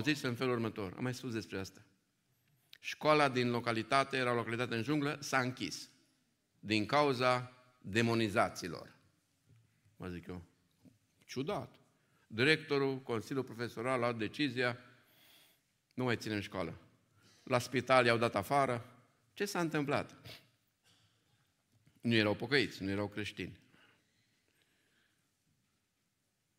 [0.03, 1.81] Zis în felul următor, am mai spus despre asta.
[2.79, 5.89] Școala din localitate, era o localitate în junglă, s-a închis
[6.59, 8.95] din cauza demonizațiilor.
[9.97, 10.41] Mă zic eu,
[11.25, 11.75] ciudat.
[12.27, 14.77] Directorul, Consiliul Profesoral a luat decizia,
[15.93, 16.79] nu mai ținem școală
[17.45, 18.85] la spital i-au dat afară.
[19.33, 20.15] Ce s-a întâmplat?
[22.01, 23.59] Nu erau pocăiți, nu erau creștini.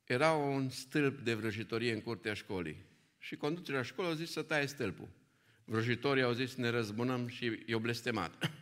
[0.05, 2.85] Era un stâlp de vrăjitorie în curtea școlii.
[3.27, 5.09] Și conducerea școlii au zis să taie stâlpul.
[5.65, 8.53] Vrăjitorii au zis ne răzbunăm și i-au blestemat.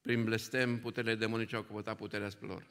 [0.00, 2.66] Prin blestem, puterile demonice au căpătat puterea spre lor.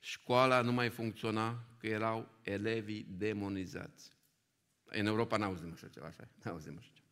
[0.00, 4.10] Școala nu mai funcționa, că erau elevii demonizați.
[4.84, 7.08] În Europa n-auzim așa ceva, așa, n-auzim așa ceva.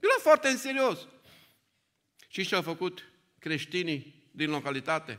[0.00, 1.08] Era foarte în serios.
[2.28, 5.18] Și ce au făcut creștinii din localitate?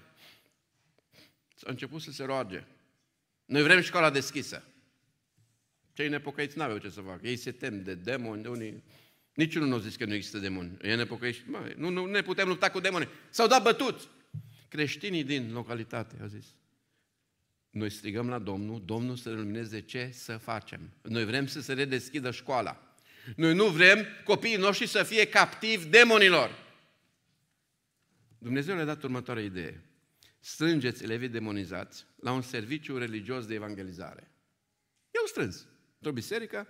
[1.55, 2.63] S-au început să se roage.
[3.45, 4.65] Noi vrem școala deschisă.
[5.93, 7.27] Cei nepocăiți n-aveau ce să facă.
[7.27, 8.83] Ei se tem de demoni, de unii...
[9.33, 10.77] Niciunul nu a zis că nu există demoni.
[10.81, 11.41] E nepocăiți.
[11.45, 13.07] Mă, nu, nu ne putem lupta cu demoni.
[13.29, 14.07] S-au dat bătuți.
[14.67, 16.45] Creștinii din localitate au zis,
[17.69, 20.93] noi strigăm la Domnul, Domnul să lumineze ce să facem.
[21.01, 22.95] Noi vrem să se redeschidă școala.
[23.35, 26.49] Noi nu vrem copiii noștri să fie captivi demonilor.
[28.37, 29.81] Dumnezeu le-a dat următoarea idee.
[30.39, 34.31] Strângeți elevii demonizați la un serviciu religios de evangelizare.
[35.11, 35.67] Eu strâns
[36.01, 36.67] într-o biserică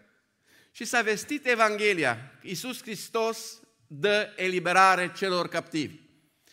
[0.71, 2.31] și s-a vestit Evanghelia.
[2.41, 5.95] Iisus Hristos dă eliberare celor captivi.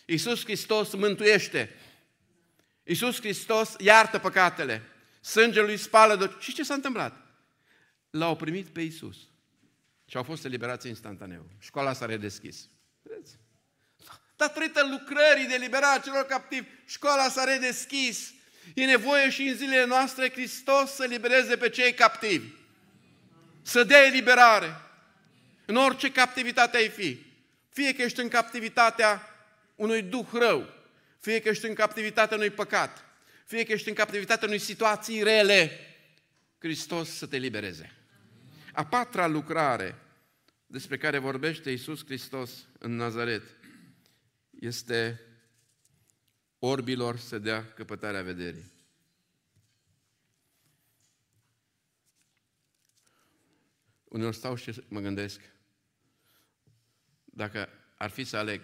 [0.07, 1.75] Iisus Hristos mântuiește.
[2.83, 4.83] Iisus Hristos iartă păcatele.
[5.21, 6.31] Sângele lui spală de...
[6.39, 7.27] Și ce s-a întâmplat?
[8.11, 9.17] L-au primit pe Iisus.
[10.07, 11.47] Și au fost eliberați instantaneu.
[11.59, 12.69] Școala s-a redeschis.
[13.03, 13.37] Vedeți?
[14.37, 18.33] Datorită lucrării de eliberare celor captivi, școala s-a redeschis.
[18.75, 22.57] E nevoie și în zilele noastre Hristos să libereze pe cei captivi.
[23.69, 24.81] Să dea eliberare.
[25.67, 27.27] În orice captivitate ai fi.
[27.69, 29.23] Fie că ești în captivitatea
[29.75, 30.69] unui duh rău,
[31.21, 33.05] fie că ești în captivitatea unui păcat,
[33.45, 35.71] fie că ești în captivitatea unui situații rele,
[36.59, 37.97] Hristos să te libereze.
[38.73, 39.95] A patra lucrare
[40.67, 43.43] despre care vorbește Iisus Hristos în Nazaret
[44.61, 45.21] este
[46.59, 48.78] orbilor să dea căpătarea vederii.
[54.09, 55.41] Uneori stau și mă gândesc,
[57.25, 58.63] dacă ar fi să aleg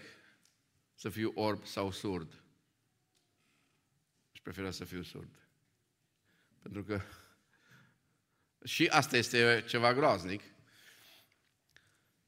[0.94, 2.44] să fiu orb sau surd,
[4.44, 5.28] prefera să fiu surd.
[6.62, 7.00] Pentru că
[8.64, 10.42] și asta este ceva groaznic,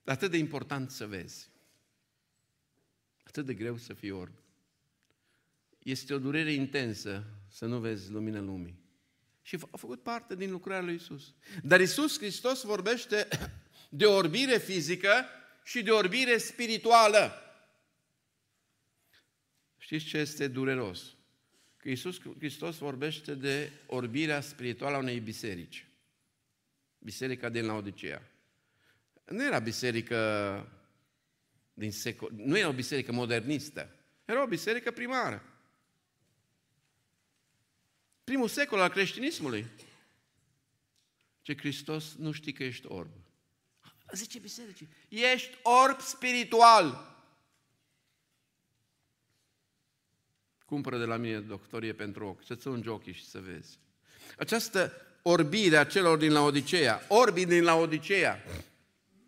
[0.03, 1.51] dar atât de important să vezi.
[3.23, 4.33] Atât de greu să fii orb.
[5.79, 8.86] Este o durere intensă să nu vezi lumina lumii.
[9.47, 11.35] Și a făcut parte din lucrarea lui Isus.
[11.63, 13.29] Dar Isus Hristos vorbește
[13.89, 15.25] de orbire fizică
[15.65, 17.33] și de orbire spirituală.
[19.79, 21.17] Știți ce este dureros?
[21.87, 25.87] că Iisus Hristos vorbește de orbirea spirituală a unei biserici.
[26.99, 28.23] Biserica din Laodicea.
[29.25, 30.19] Nu era biserică
[31.75, 33.91] din secol, nu era o biserică modernistă,
[34.25, 35.43] era o biserică primară.
[38.27, 39.67] Primul secol al creștinismului.
[41.43, 43.11] Ce Hristos nu știi că ești orb.
[44.13, 47.17] Zice bisericii, ești orb spiritual.
[50.65, 53.79] Cumpără de la mine doctorie pentru ochi, să-ți ungi ochii și să vezi.
[54.39, 58.41] Această orbire a celor din Laodicea, orbii din Laodicea,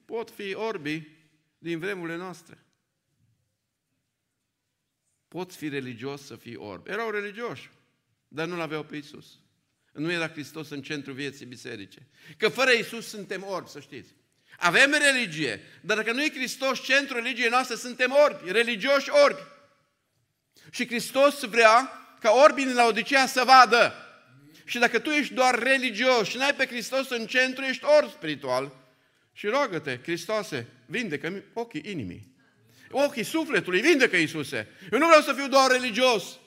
[0.05, 1.17] pot fi orbii
[1.59, 2.65] din vremurile noastre.
[5.29, 6.87] Poți fi religios să fii orb.
[6.87, 7.71] Erau religioși,
[8.29, 9.27] dar nu l-aveau pe Isus.
[9.93, 12.07] Nu era Hristos în centrul vieții biserice.
[12.37, 14.15] Că fără Isus suntem orbi, să știți.
[14.59, 19.41] Avem religie, dar dacă nu e Hristos centrul religiei noastre, suntem orbi, religioși orbi.
[20.71, 23.95] Și Hristos vrea ca orbii din Laodicea să vadă.
[24.65, 28.77] Și dacă tu ești doar religios și n-ai pe Hristos în centru, ești orb spiritual.
[29.33, 32.37] Și rogă-te, Hristoase, vindecă ochii inimii.
[32.91, 34.69] Ochii sufletului, vindecă Iisuse.
[34.93, 36.39] Eu nu vreau să fiu doar religios.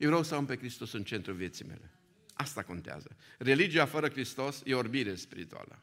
[0.00, 1.90] Eu vreau să am pe Hristos în centrul vieții mele.
[2.32, 3.16] Asta contează.
[3.38, 5.80] Religia fără Hristos e orbire spirituală.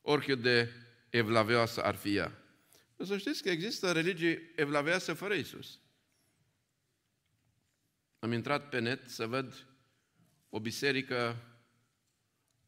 [0.00, 0.72] Oricât de
[1.10, 2.38] evlavioasă ar fi ea.
[3.04, 5.80] Să știți că există religie evlavioasă fără Isus.
[8.18, 9.66] Am intrat pe net să văd
[10.48, 11.36] o biserică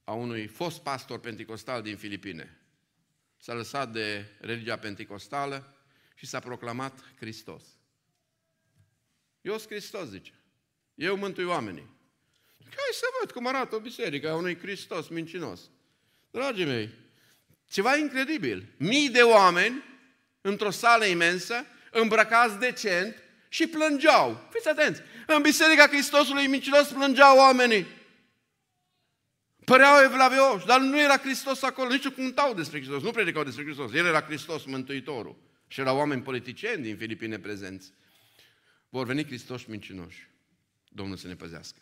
[0.04, 2.60] a unui fost pastor pentecostal din Filipine.
[3.36, 5.76] S-a lăsat de religia pentecostală
[6.14, 7.64] și s-a proclamat Hristos.
[9.40, 10.32] Eu sunt Hristos, zice.
[10.98, 11.86] Eu mântui oamenii.
[12.58, 15.60] Hai să văd cum arată o biserică a unui Hristos mincinos.
[16.30, 16.90] Dragii mei,
[17.70, 18.74] ceva incredibil.
[18.76, 19.84] Mii de oameni
[20.40, 24.48] într-o sală imensă, îmbrăcați decent și plângeau.
[24.50, 25.00] Fiți atenți!
[25.26, 27.86] În Biserica Hristosului mincinos plângeau oamenii.
[29.64, 33.92] Păreau evlavioși, dar nu era Hristos acolo, nici cântau despre Hristos, nu predicau despre Hristos.
[33.92, 35.36] El era Hristos, Mântuitorul.
[35.66, 37.92] Și erau oameni politicieni din Filipine prezenți.
[38.88, 40.27] Vor veni Hristos mincinoși.
[40.98, 41.80] Domnul să ne păzească.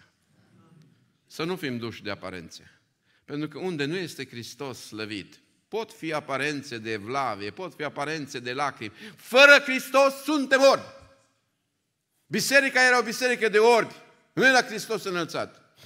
[1.27, 2.81] Să nu fim duși de aparențe.
[3.25, 8.39] Pentru că unde nu este Hristos slăvit, pot fi aparențe de evlavie, pot fi aparențe
[8.39, 8.93] de lacrimi.
[9.17, 10.85] Fără Hristos suntem orbi.
[12.27, 13.95] Biserica era o biserică de orbi.
[14.33, 15.79] Nu era Hristos înălțat.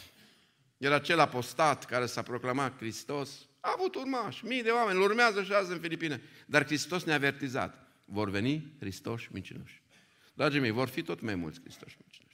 [0.77, 3.31] Era acel apostat care s-a proclamat Hristos.
[3.61, 6.23] A avut urmași, mii de oameni, îl urmează și azi în Filipine.
[6.47, 7.87] Dar Hristos ne-a avertizat.
[8.05, 9.83] Vor veni Hristoși mincinoși.
[10.35, 12.30] Dragii mei, vor fi tot mai mulți Hristoși mincinoși.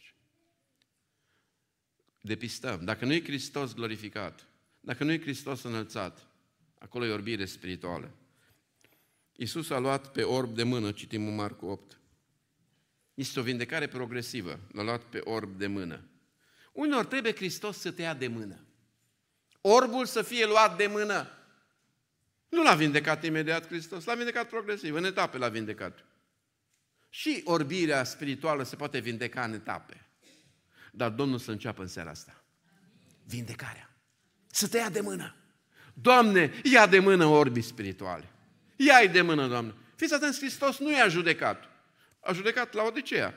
[2.26, 2.84] Depistăm.
[2.84, 4.46] Dacă nu e Hristos glorificat,
[4.80, 6.26] dacă nu e Hristos înălțat,
[6.78, 8.10] acolo e orbire spirituală.
[9.36, 12.00] Iisus a luat pe orb de mână, citim în Marcu 8.
[13.14, 14.60] Este o vindecare progresivă.
[14.72, 16.04] L-a luat pe orb de mână.
[16.72, 18.66] Unor trebuie Hristos să te ia de mână.
[19.60, 21.30] Orbul să fie luat de mână.
[22.48, 26.04] Nu l-a vindecat imediat Hristos, l-a vindecat progresiv, în etape l-a vindecat.
[27.08, 30.05] Și orbirea spirituală se poate vindeca în etape.
[30.96, 32.44] Dar Domnul să înceapă în seara asta.
[33.24, 33.96] Vindecarea.
[34.46, 35.34] Să te ia de mână.
[35.94, 38.30] Doamne, ia de mână orbii spirituale.
[38.76, 39.74] Ia-i de mână, Doamne.
[39.94, 41.64] Fiți atenți, Hristos nu i-a judecat.
[42.20, 43.34] A judecat la Odiseea.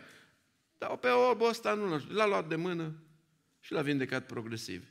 [0.77, 2.93] Dar pe orbul ăsta nu l-a, l-a luat de mână
[3.59, 4.87] și l-a vindecat progresiv.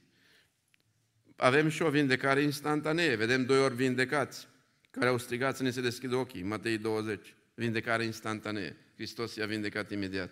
[1.36, 3.14] Avem și o vindecare instantanee.
[3.14, 4.48] Vedem doi ori vindecați
[4.90, 6.42] care au strigat să ne se deschidă ochii.
[6.42, 7.34] Matei 20.
[7.54, 8.76] Vindecare instantanee.
[8.94, 10.30] Hristos i-a vindecat imediat.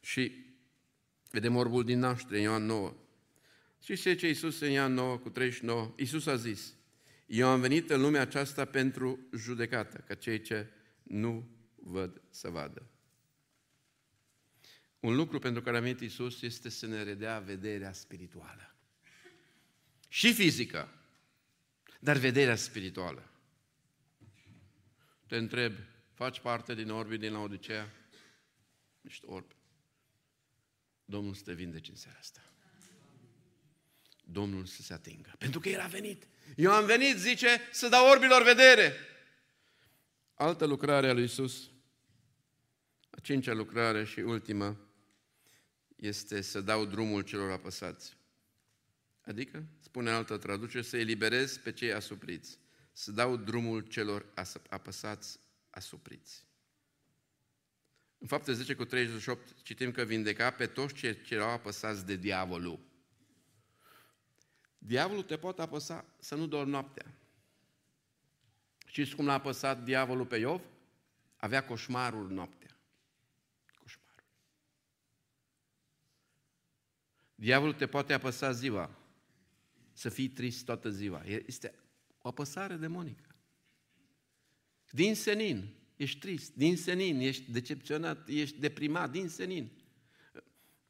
[0.00, 0.47] Și
[1.30, 2.94] vedem orbul din naștere, Ioan 9.
[3.82, 5.94] Și ce ce Iisus în Ioan 9 cu 39?
[5.96, 6.74] Iisus a zis,
[7.26, 10.70] eu am venit în lumea aceasta pentru judecată, ca cei ce
[11.02, 12.90] nu văd să vadă.
[15.00, 18.74] Un lucru pentru care a venit Iisus este să ne redea vederea spirituală.
[20.08, 20.88] Și fizică,
[22.00, 23.30] dar vederea spirituală.
[25.26, 25.72] Te întreb,
[26.12, 27.90] faci parte din orbii din Laodicea?
[29.02, 29.57] Ești orb.
[31.10, 32.40] Domnul să te vindece în seara asta.
[34.24, 35.34] Domnul să se atingă.
[35.38, 36.28] Pentru că El a venit.
[36.56, 38.92] Eu am venit, zice, să dau orbilor vedere.
[40.34, 41.70] Altă lucrare a lui Iisus,
[43.10, 44.76] a cincea lucrare și ultima,
[45.96, 48.16] este să dau drumul celor apăsați.
[49.20, 52.58] Adică, spune altă traducere, să eliberez pe cei asupriți,
[52.92, 54.26] să dau drumul celor
[54.68, 55.38] apăsați
[55.70, 56.47] asupriți.
[58.18, 62.16] În fapte 10 cu 38 citim că vindeca pe toți cei ce erau apăsați de
[62.16, 62.80] diavolul.
[64.78, 67.14] Diavolul te poate apăsa să nu dormi noaptea.
[68.86, 70.62] Știți cum l-a apăsat diavolul pe Iov?
[71.36, 72.78] Avea coșmarul noaptea.
[77.34, 78.90] Diavolul te poate apăsa ziua,
[79.92, 81.22] să fii trist toată ziua.
[81.24, 81.74] Este
[82.18, 83.34] o apăsare demonică.
[84.90, 89.70] Din senin, ești trist, din senin, ești decepționat, ești deprimat, din senin.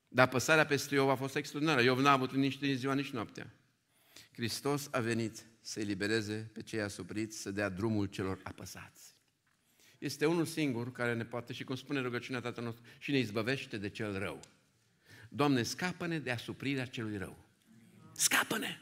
[0.09, 1.83] Dar apăsarea peste Iov a fost extraordinară.
[1.83, 3.55] Iov n-a avut nici ziua, nici noaptea.
[4.33, 9.17] Hristos a venit să elibereze pe cei asupriți, să dea drumul celor apăsați.
[9.99, 13.77] Este unul singur care ne poate, și cum spune rugăciunea Tatăl nostru, și ne izbăvește
[13.77, 14.41] de cel rău.
[15.29, 17.45] Doamne, scapă-ne de asuprirea celui rău.
[18.13, 18.79] Scapă-ne!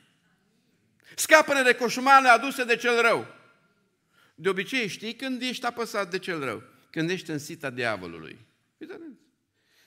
[1.17, 3.27] Scapă-ne de coșmarele aduse de cel rău.
[4.39, 8.47] De obicei știi când ești apăsat de cel rău, când ești în sita diavolului.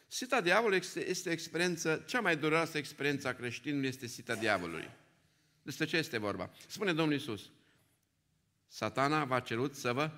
[0.08, 4.90] Sita diavolului este, este experiență, cea mai dureroasă experiență a creștinului este sita diavolului.
[5.62, 6.52] Despre ce este vorba?
[6.68, 7.50] Spune Domnul Isus.
[8.68, 10.12] Satana v-a cerut să vă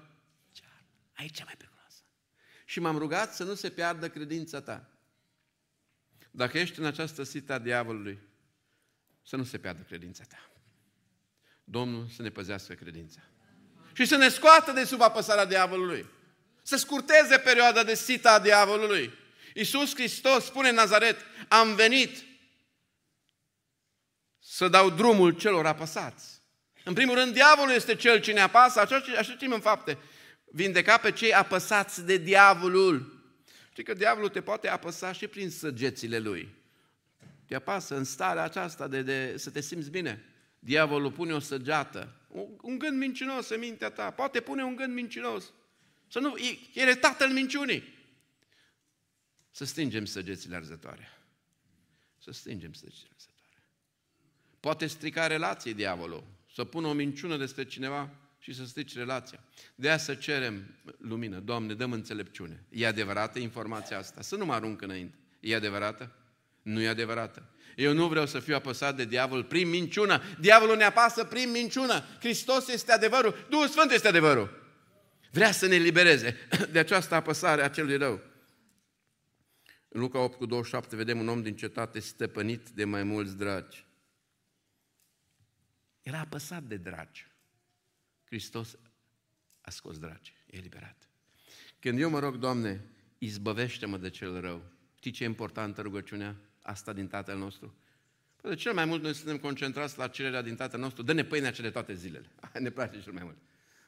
[0.52, 0.86] ceară.
[1.14, 2.04] Aici cea mai periculoasă.
[2.66, 4.90] Și m-am rugat să nu se piardă credința ta.
[6.32, 8.20] Dacă ești în această sită a diavolului,
[9.22, 10.52] să nu se piardă credința ta.
[11.64, 13.22] Domnul să ne păzească credința.
[14.02, 16.06] Și să ne scoată de sub apăsarea diavolului.
[16.62, 19.14] Să scurteze perioada de sita a diavolului.
[19.54, 22.24] Iisus Hristos spune în Nazaret, am venit
[24.40, 26.42] să dau drumul celor apăsați.
[26.84, 29.98] În primul rând, diavolul este cel ce ne apasă, așa, așa știm în fapte.
[30.46, 33.24] Vindeca pe cei apăsați de diavolul.
[33.72, 36.56] Știi că diavolul te poate apăsa și prin săgețile lui.
[37.48, 40.26] Te apasă în starea aceasta de, de să te simți bine.
[40.60, 42.21] Diavolul pune o săgeată,
[42.62, 45.54] un gând mincinos în mintea ta, poate pune un gând mincinos.
[46.08, 46.36] Să nu,
[46.74, 47.84] el e tatăl minciunii.
[49.52, 51.10] Să stingem săgețile arzătoare.
[52.18, 53.64] Să stingem săgețile arzătoare.
[54.60, 56.24] Poate strica relații diavolul,
[56.54, 58.10] să pună o minciună despre cineva
[58.40, 59.44] și să strici relația.
[59.76, 61.40] De aia să cerem lumină.
[61.40, 62.64] Doamne, dăm înțelepciune.
[62.70, 64.22] E adevărată informația asta?
[64.22, 65.18] Să nu mă arunc înainte.
[65.40, 66.16] E adevărată?
[66.62, 67.51] Nu e adevărată.
[67.76, 70.22] Eu nu vreau să fiu apăsat de diavol prin minciună.
[70.40, 72.04] Diavolul ne apasă prin minciună.
[72.20, 73.46] Hristos este adevărul.
[73.50, 74.60] Duhul Sfânt este adevărul.
[75.32, 76.38] Vrea să ne libereze
[76.72, 78.22] de această apăsare a celui rău.
[79.88, 83.86] În Luca 8 cu 27 vedem un om din cetate stăpânit de mai mulți dragi.
[86.02, 87.28] Era apăsat de dragi.
[88.26, 88.78] Hristos
[89.62, 91.10] a scos dragi, e eliberat.
[91.80, 92.82] Când eu mă rog, Doamne,
[93.18, 94.64] izbăvește-mă de cel rău,
[94.96, 97.76] știi ce e importantă rugăciunea asta din Tatăl nostru?
[98.42, 101.52] Păi de cel mai mult noi suntem concentrați la cererea din Tatăl nostru, dă-ne pâinea
[101.52, 102.32] cele toate zilele.
[102.60, 103.38] Ne place cel mai mult.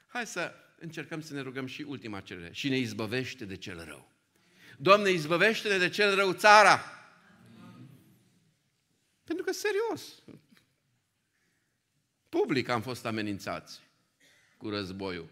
[0.08, 2.52] Hai să încercăm să ne rugăm și ultima cerere.
[2.52, 4.12] Și ne izbăvește de cel rău.
[4.78, 6.80] Doamne, izbăvește-ne de cel rău țara.
[9.24, 10.24] Pentru că, serios,
[12.30, 13.82] public am fost amenințați
[14.58, 15.30] cu războiul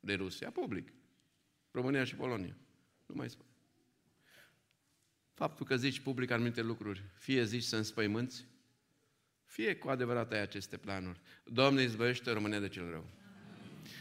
[0.00, 0.92] de Rusia, public.
[1.70, 2.56] România și Polonia.
[3.06, 3.46] Nu mai spun.
[5.34, 8.44] Faptul că zici public anumite lucruri, fie zici să înspăimânți,
[9.44, 11.20] fie cu adevărat ai aceste planuri.
[11.44, 13.06] Doamne, izbăvește România de cel rău.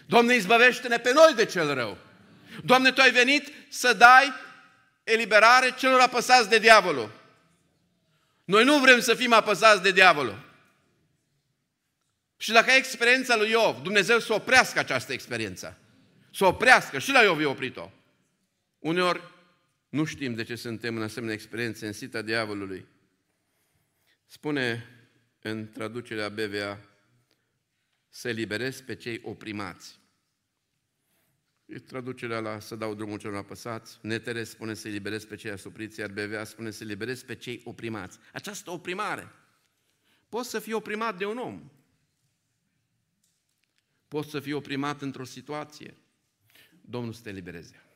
[0.05, 1.97] Doamne, izbăvește-ne pe noi de cel rău.
[2.63, 4.33] Doamne, Tu ai venit să dai
[5.03, 7.11] eliberare celor apăsați de diavolul.
[8.43, 10.49] Noi nu vrem să fim apăsați de diavolul.
[12.37, 15.77] Și dacă ai experiența lui Iov, Dumnezeu să oprească această experiență.
[16.33, 16.99] Să oprească.
[16.99, 17.91] Și la Iov i-a oprit-o.
[18.79, 19.21] Uneori
[19.91, 22.85] nu știm de ce suntem în asemenea experiențe în sita diavolului.
[24.25, 24.85] Spune
[25.41, 26.79] în traducerea BVA
[28.09, 29.99] să eliberezi pe cei oprimați.
[31.65, 33.99] E traducerea la să dau drumul celor apăsați.
[34.01, 38.19] Netere spune să eliberezi pe cei asupriți, iar BVA spune să eliberezi pe cei oprimați.
[38.33, 39.31] Această oprimare.
[40.29, 41.71] Poți să fii oprimat de un om.
[44.07, 45.97] Poți să fii oprimat într-o situație.
[46.81, 47.90] Domnul să te elibereze.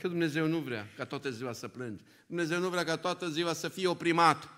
[0.00, 2.02] Că Dumnezeu nu vrea ca toată ziua să plângi.
[2.26, 4.48] Dumnezeu nu vrea ca toată ziua să fie oprimat.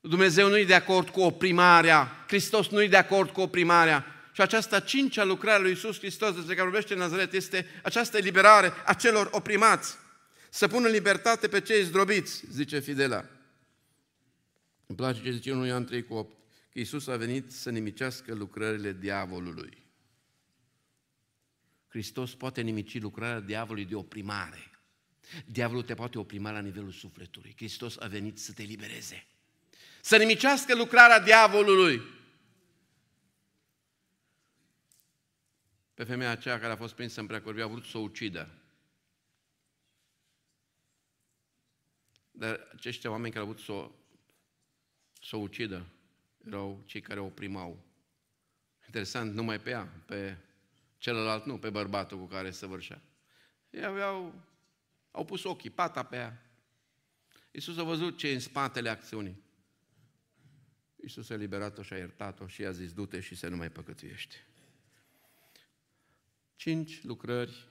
[0.00, 2.24] Dumnezeu nu e de acord cu oprimarea.
[2.26, 4.06] Hristos nu e de acord cu oprimarea.
[4.32, 8.72] Și această cincea lucrare lui Iisus Hristos despre care vorbește în Nazaret este această eliberare
[8.84, 9.96] a celor oprimați.
[10.50, 13.24] Să pună în libertate pe cei zdrobiți, zice Fidela.
[14.86, 16.36] Îmi place ce zice 1 Ioan 3 cu 8,
[16.72, 19.83] că Iisus a venit să nimicească lucrările diavolului.
[21.94, 24.70] Hristos poate nimici lucrarea diavolului de oprimare.
[25.46, 27.52] Diavolul te poate oprima la nivelul sufletului.
[27.56, 29.26] Hristos a venit să te libereze.
[30.00, 32.02] Să nimicească lucrarea diavolului.
[35.94, 38.48] Pe femeia aceea care a fost prinsă în preacurvie a vrut să o ucidă.
[42.30, 43.90] Dar aceștia oameni care au vrut să o,
[45.22, 45.86] să o ucidă
[46.46, 47.84] erau cei care o oprimau.
[48.86, 50.36] Interesant, numai pe ea, pe
[51.04, 53.02] celălalt nu, pe bărbatul cu care se vârșea.
[53.70, 54.42] Ei aveau,
[55.10, 56.42] au pus ochii, pata pe ea.
[57.50, 59.42] Iisus a văzut ce e în spatele acțiunii.
[61.02, 64.36] Iisus a eliberat-o și a iertat-o și i-a zis, du-te și să nu mai păcătuiești.
[66.56, 67.68] Cinci lucrări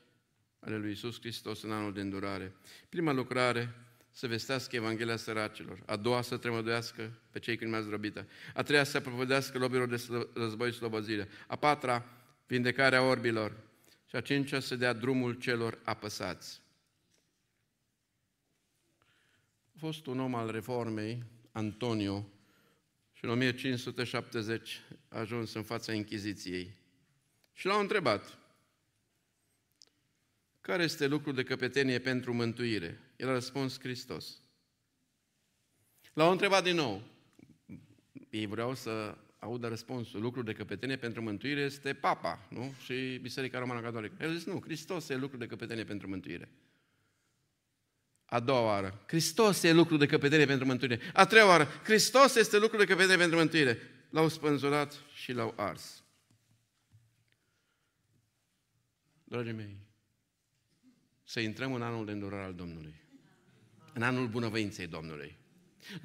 [0.60, 2.56] ale lui Iisus Hristos în anul de îndurare.
[2.90, 3.76] Prima lucrare,
[4.10, 5.84] să vestească Evanghelia săracilor.
[5.86, 8.28] A doua, să tremăduiască pe cei când mai zdrobită.
[8.54, 11.28] A treia, să propovădească lobilor de război slobozire.
[11.48, 13.58] A patra, vindecarea orbilor.
[14.06, 16.62] Și a cincea, să dea drumul celor apăsați.
[19.76, 22.28] A fost un om al reformei, Antonio,
[23.12, 26.76] și în 1570 a ajuns în fața Inchiziției.
[27.54, 28.38] Și l-au întrebat,
[30.62, 33.00] care este lucrul de căpetenie pentru mântuire?
[33.16, 34.42] El a răspuns Hristos.
[36.14, 37.04] L-au întrebat din nou.
[38.30, 40.22] Ei vreau să audă răspunsul.
[40.22, 42.74] Lucrul de căpetenie pentru mântuire este Papa, nu?
[42.84, 44.16] Și Biserica Romană Catolică.
[44.20, 46.50] El a zis, nu, Hristos e lucrul de căpetenie pentru mântuire.
[48.26, 51.00] A doua oară, Hristos e lucru de căpetenie pentru mântuire.
[51.14, 53.78] A treia oară, Hristos este lucru de căpetenie pentru mântuire.
[54.10, 56.04] L-au spânzurat și l-au ars.
[59.24, 59.78] Dragii mei,
[61.24, 63.02] să intrăm în anul de îndurare al Domnului.
[63.94, 65.38] În anul bunăvoinței Domnului.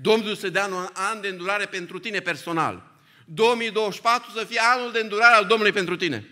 [0.01, 2.98] Domnul să dea un an de îndurare pentru tine personal.
[3.35, 6.29] 2024 să fie anul de îndurare al Domnului pentru tine.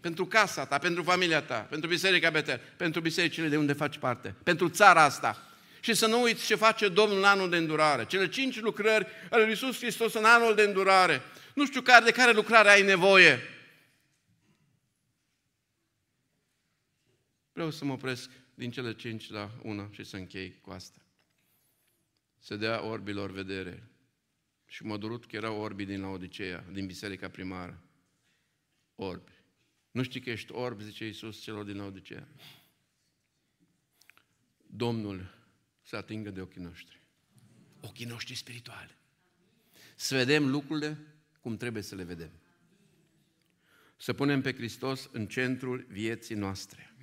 [0.00, 4.34] Pentru casa ta, pentru familia ta, pentru Biserica Betel, pentru bisericile de unde faci parte,
[4.42, 5.42] pentru țara asta.
[5.80, 8.06] Și să nu uiți ce face Domnul în anul de îndurare.
[8.06, 11.22] Cele cinci lucrări ale lui Iisus Hristos în anul de îndurare.
[11.54, 13.40] Nu știu care, de care lucrare ai nevoie.
[17.52, 20.98] Vreau să mă opresc din cele cinci la una și să închei cu asta.
[22.38, 23.90] Să dea orbilor vedere.
[24.66, 27.82] Și mă durut că erau orbi din Laodicea, din biserica primară.
[28.94, 29.32] Orbi.
[29.90, 32.28] Nu știi că ești orb, zice Iisus celor din Laodicea.
[34.66, 35.34] Domnul
[35.82, 37.00] să atingă de ochii noștri.
[37.80, 38.96] Ochii noștri spirituali.
[39.94, 40.98] Să vedem lucrurile
[41.40, 42.30] cum trebuie să le vedem.
[43.96, 46.94] Să punem pe Hristos în centrul vieții noastre.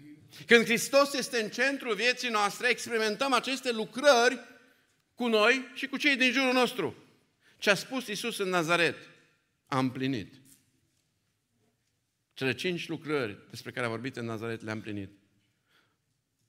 [0.46, 4.40] Când Hristos este în centrul vieții noastre, experimentăm aceste lucrări
[5.16, 7.03] cu noi și cu cei din jurul nostru.
[7.64, 8.96] Ce a spus Isus în Nazaret,
[9.66, 10.42] a împlinit.
[12.34, 15.12] Cele cinci lucrări despre care a vorbit în Nazaret le-a împlinit.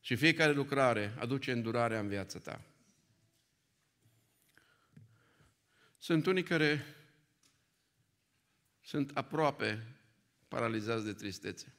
[0.00, 2.64] Și fiecare lucrare aduce îndurarea în viața ta.
[5.98, 6.84] Sunt unii care
[8.80, 9.96] sunt aproape
[10.48, 11.74] paralizați de tristețe.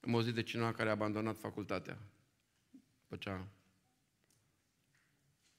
[0.00, 1.98] Am auzit de cineva care a abandonat facultatea.
[3.08, 3.55] Făcea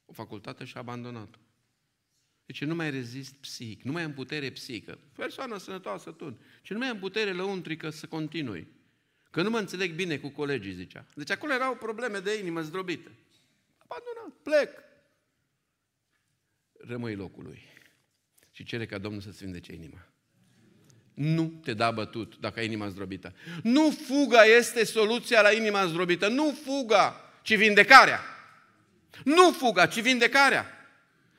[0.10, 1.38] o facultate și a abandonat-o.
[2.46, 5.00] Deci nu mai rezist psihic, nu mai am putere psihică.
[5.16, 6.40] Persoană sănătoasă tu.
[6.62, 8.68] Și nu mai am putere lăuntrică să continui.
[9.32, 11.06] Că nu mă înțeleg bine cu colegii, zicea.
[11.16, 13.12] Deci acolo erau probleme de inimă zdrobită.
[13.78, 14.84] Abandonat, plec.
[16.74, 17.62] Rămâi locului.
[18.52, 20.08] Și cere ca Domnul să-ți vindece inima
[21.18, 23.34] nu te da bătut dacă ai inima zdrobită.
[23.64, 26.28] Nu fuga este soluția la inima zdrobită.
[26.28, 28.20] Nu fuga, ci vindecarea.
[29.24, 30.66] Nu fuga, ci vindecarea.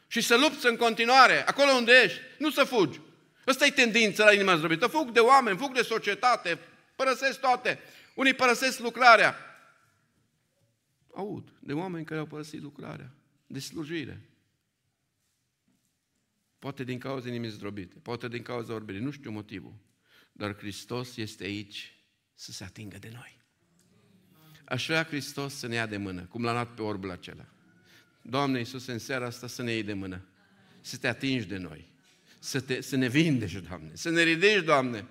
[0.06, 3.00] Și să lupți în continuare, acolo unde ești, nu să fugi.
[3.46, 4.86] Ăsta e tendința la inima zdrobită.
[4.86, 6.58] Fug de oameni, fug de societate,
[6.96, 7.78] părăsesc toate.
[8.14, 9.36] Unii părăsesc lucrarea.
[11.14, 13.10] Aud de oameni care au părăsit lucrarea,
[13.46, 14.20] de slujire.
[16.58, 19.74] Poate din cauza inimii zdrobite, poate din cauza orbirii, nu știu motivul.
[20.32, 21.98] Dar Hristos este aici
[22.34, 23.38] să se atingă de noi.
[24.64, 27.46] Aș vrea Hristos să ne ia de mână, cum l-a luat pe orbul acela.
[28.28, 30.20] Doamne Iisus, în seara asta să ne iei de mână,
[30.80, 31.88] să te atingi de noi,
[32.38, 35.04] să, te, să ne vindești, Doamne, să ne ridici, Doamne,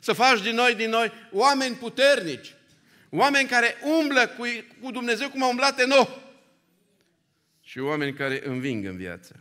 [0.00, 2.54] să faci din noi, din noi, oameni puternici,
[3.10, 4.44] oameni care umblă cu,
[4.82, 6.22] cu Dumnezeu cum a umblat nou
[7.60, 9.40] și oameni care înving în viață.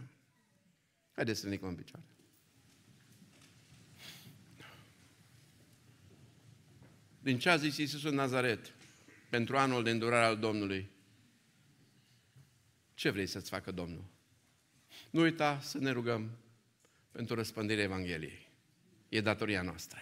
[1.15, 2.05] Haideți să ne în picioare.
[7.19, 8.73] Din ce a zis Iisus în Nazaret
[9.29, 10.92] pentru anul de îndurare al Domnului?
[12.93, 14.03] Ce vrei să-ți facă Domnul?
[15.09, 16.37] Nu uita să ne rugăm
[17.11, 18.47] pentru răspândirea Evangheliei.
[19.09, 19.99] E datoria noastră.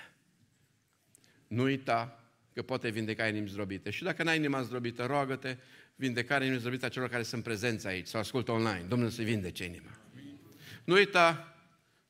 [1.48, 2.24] Nu uita
[2.54, 3.90] că poate vindeca inimi zdrobite.
[3.90, 5.58] Și dacă n-ai inima zdrobită, roagă-te
[5.96, 8.86] vindecarea inimii zdrobite a celor care sunt prezenți aici sau ascultă online.
[8.88, 9.98] Domnul să-i vindece inima.
[10.84, 11.56] Nu uita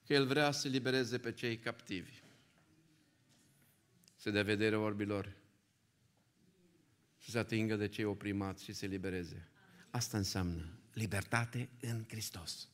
[0.07, 2.11] că El vrea să libereze pe cei captivi.
[4.15, 5.32] Să dea vedere orbilor.
[7.17, 9.51] Să se atingă de cei oprimați și să se libereze.
[9.92, 12.68] Asta înseamnă libertate în Hristos.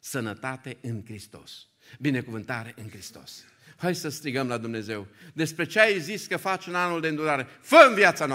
[0.00, 1.66] Sănătate în Hristos.
[1.98, 3.44] Binecuvântare în Hristos.
[3.76, 5.06] Hai să strigăm la Dumnezeu.
[5.32, 8.30] Despre ce ai zis că faci în anul de îndurare, fă în viața noastră.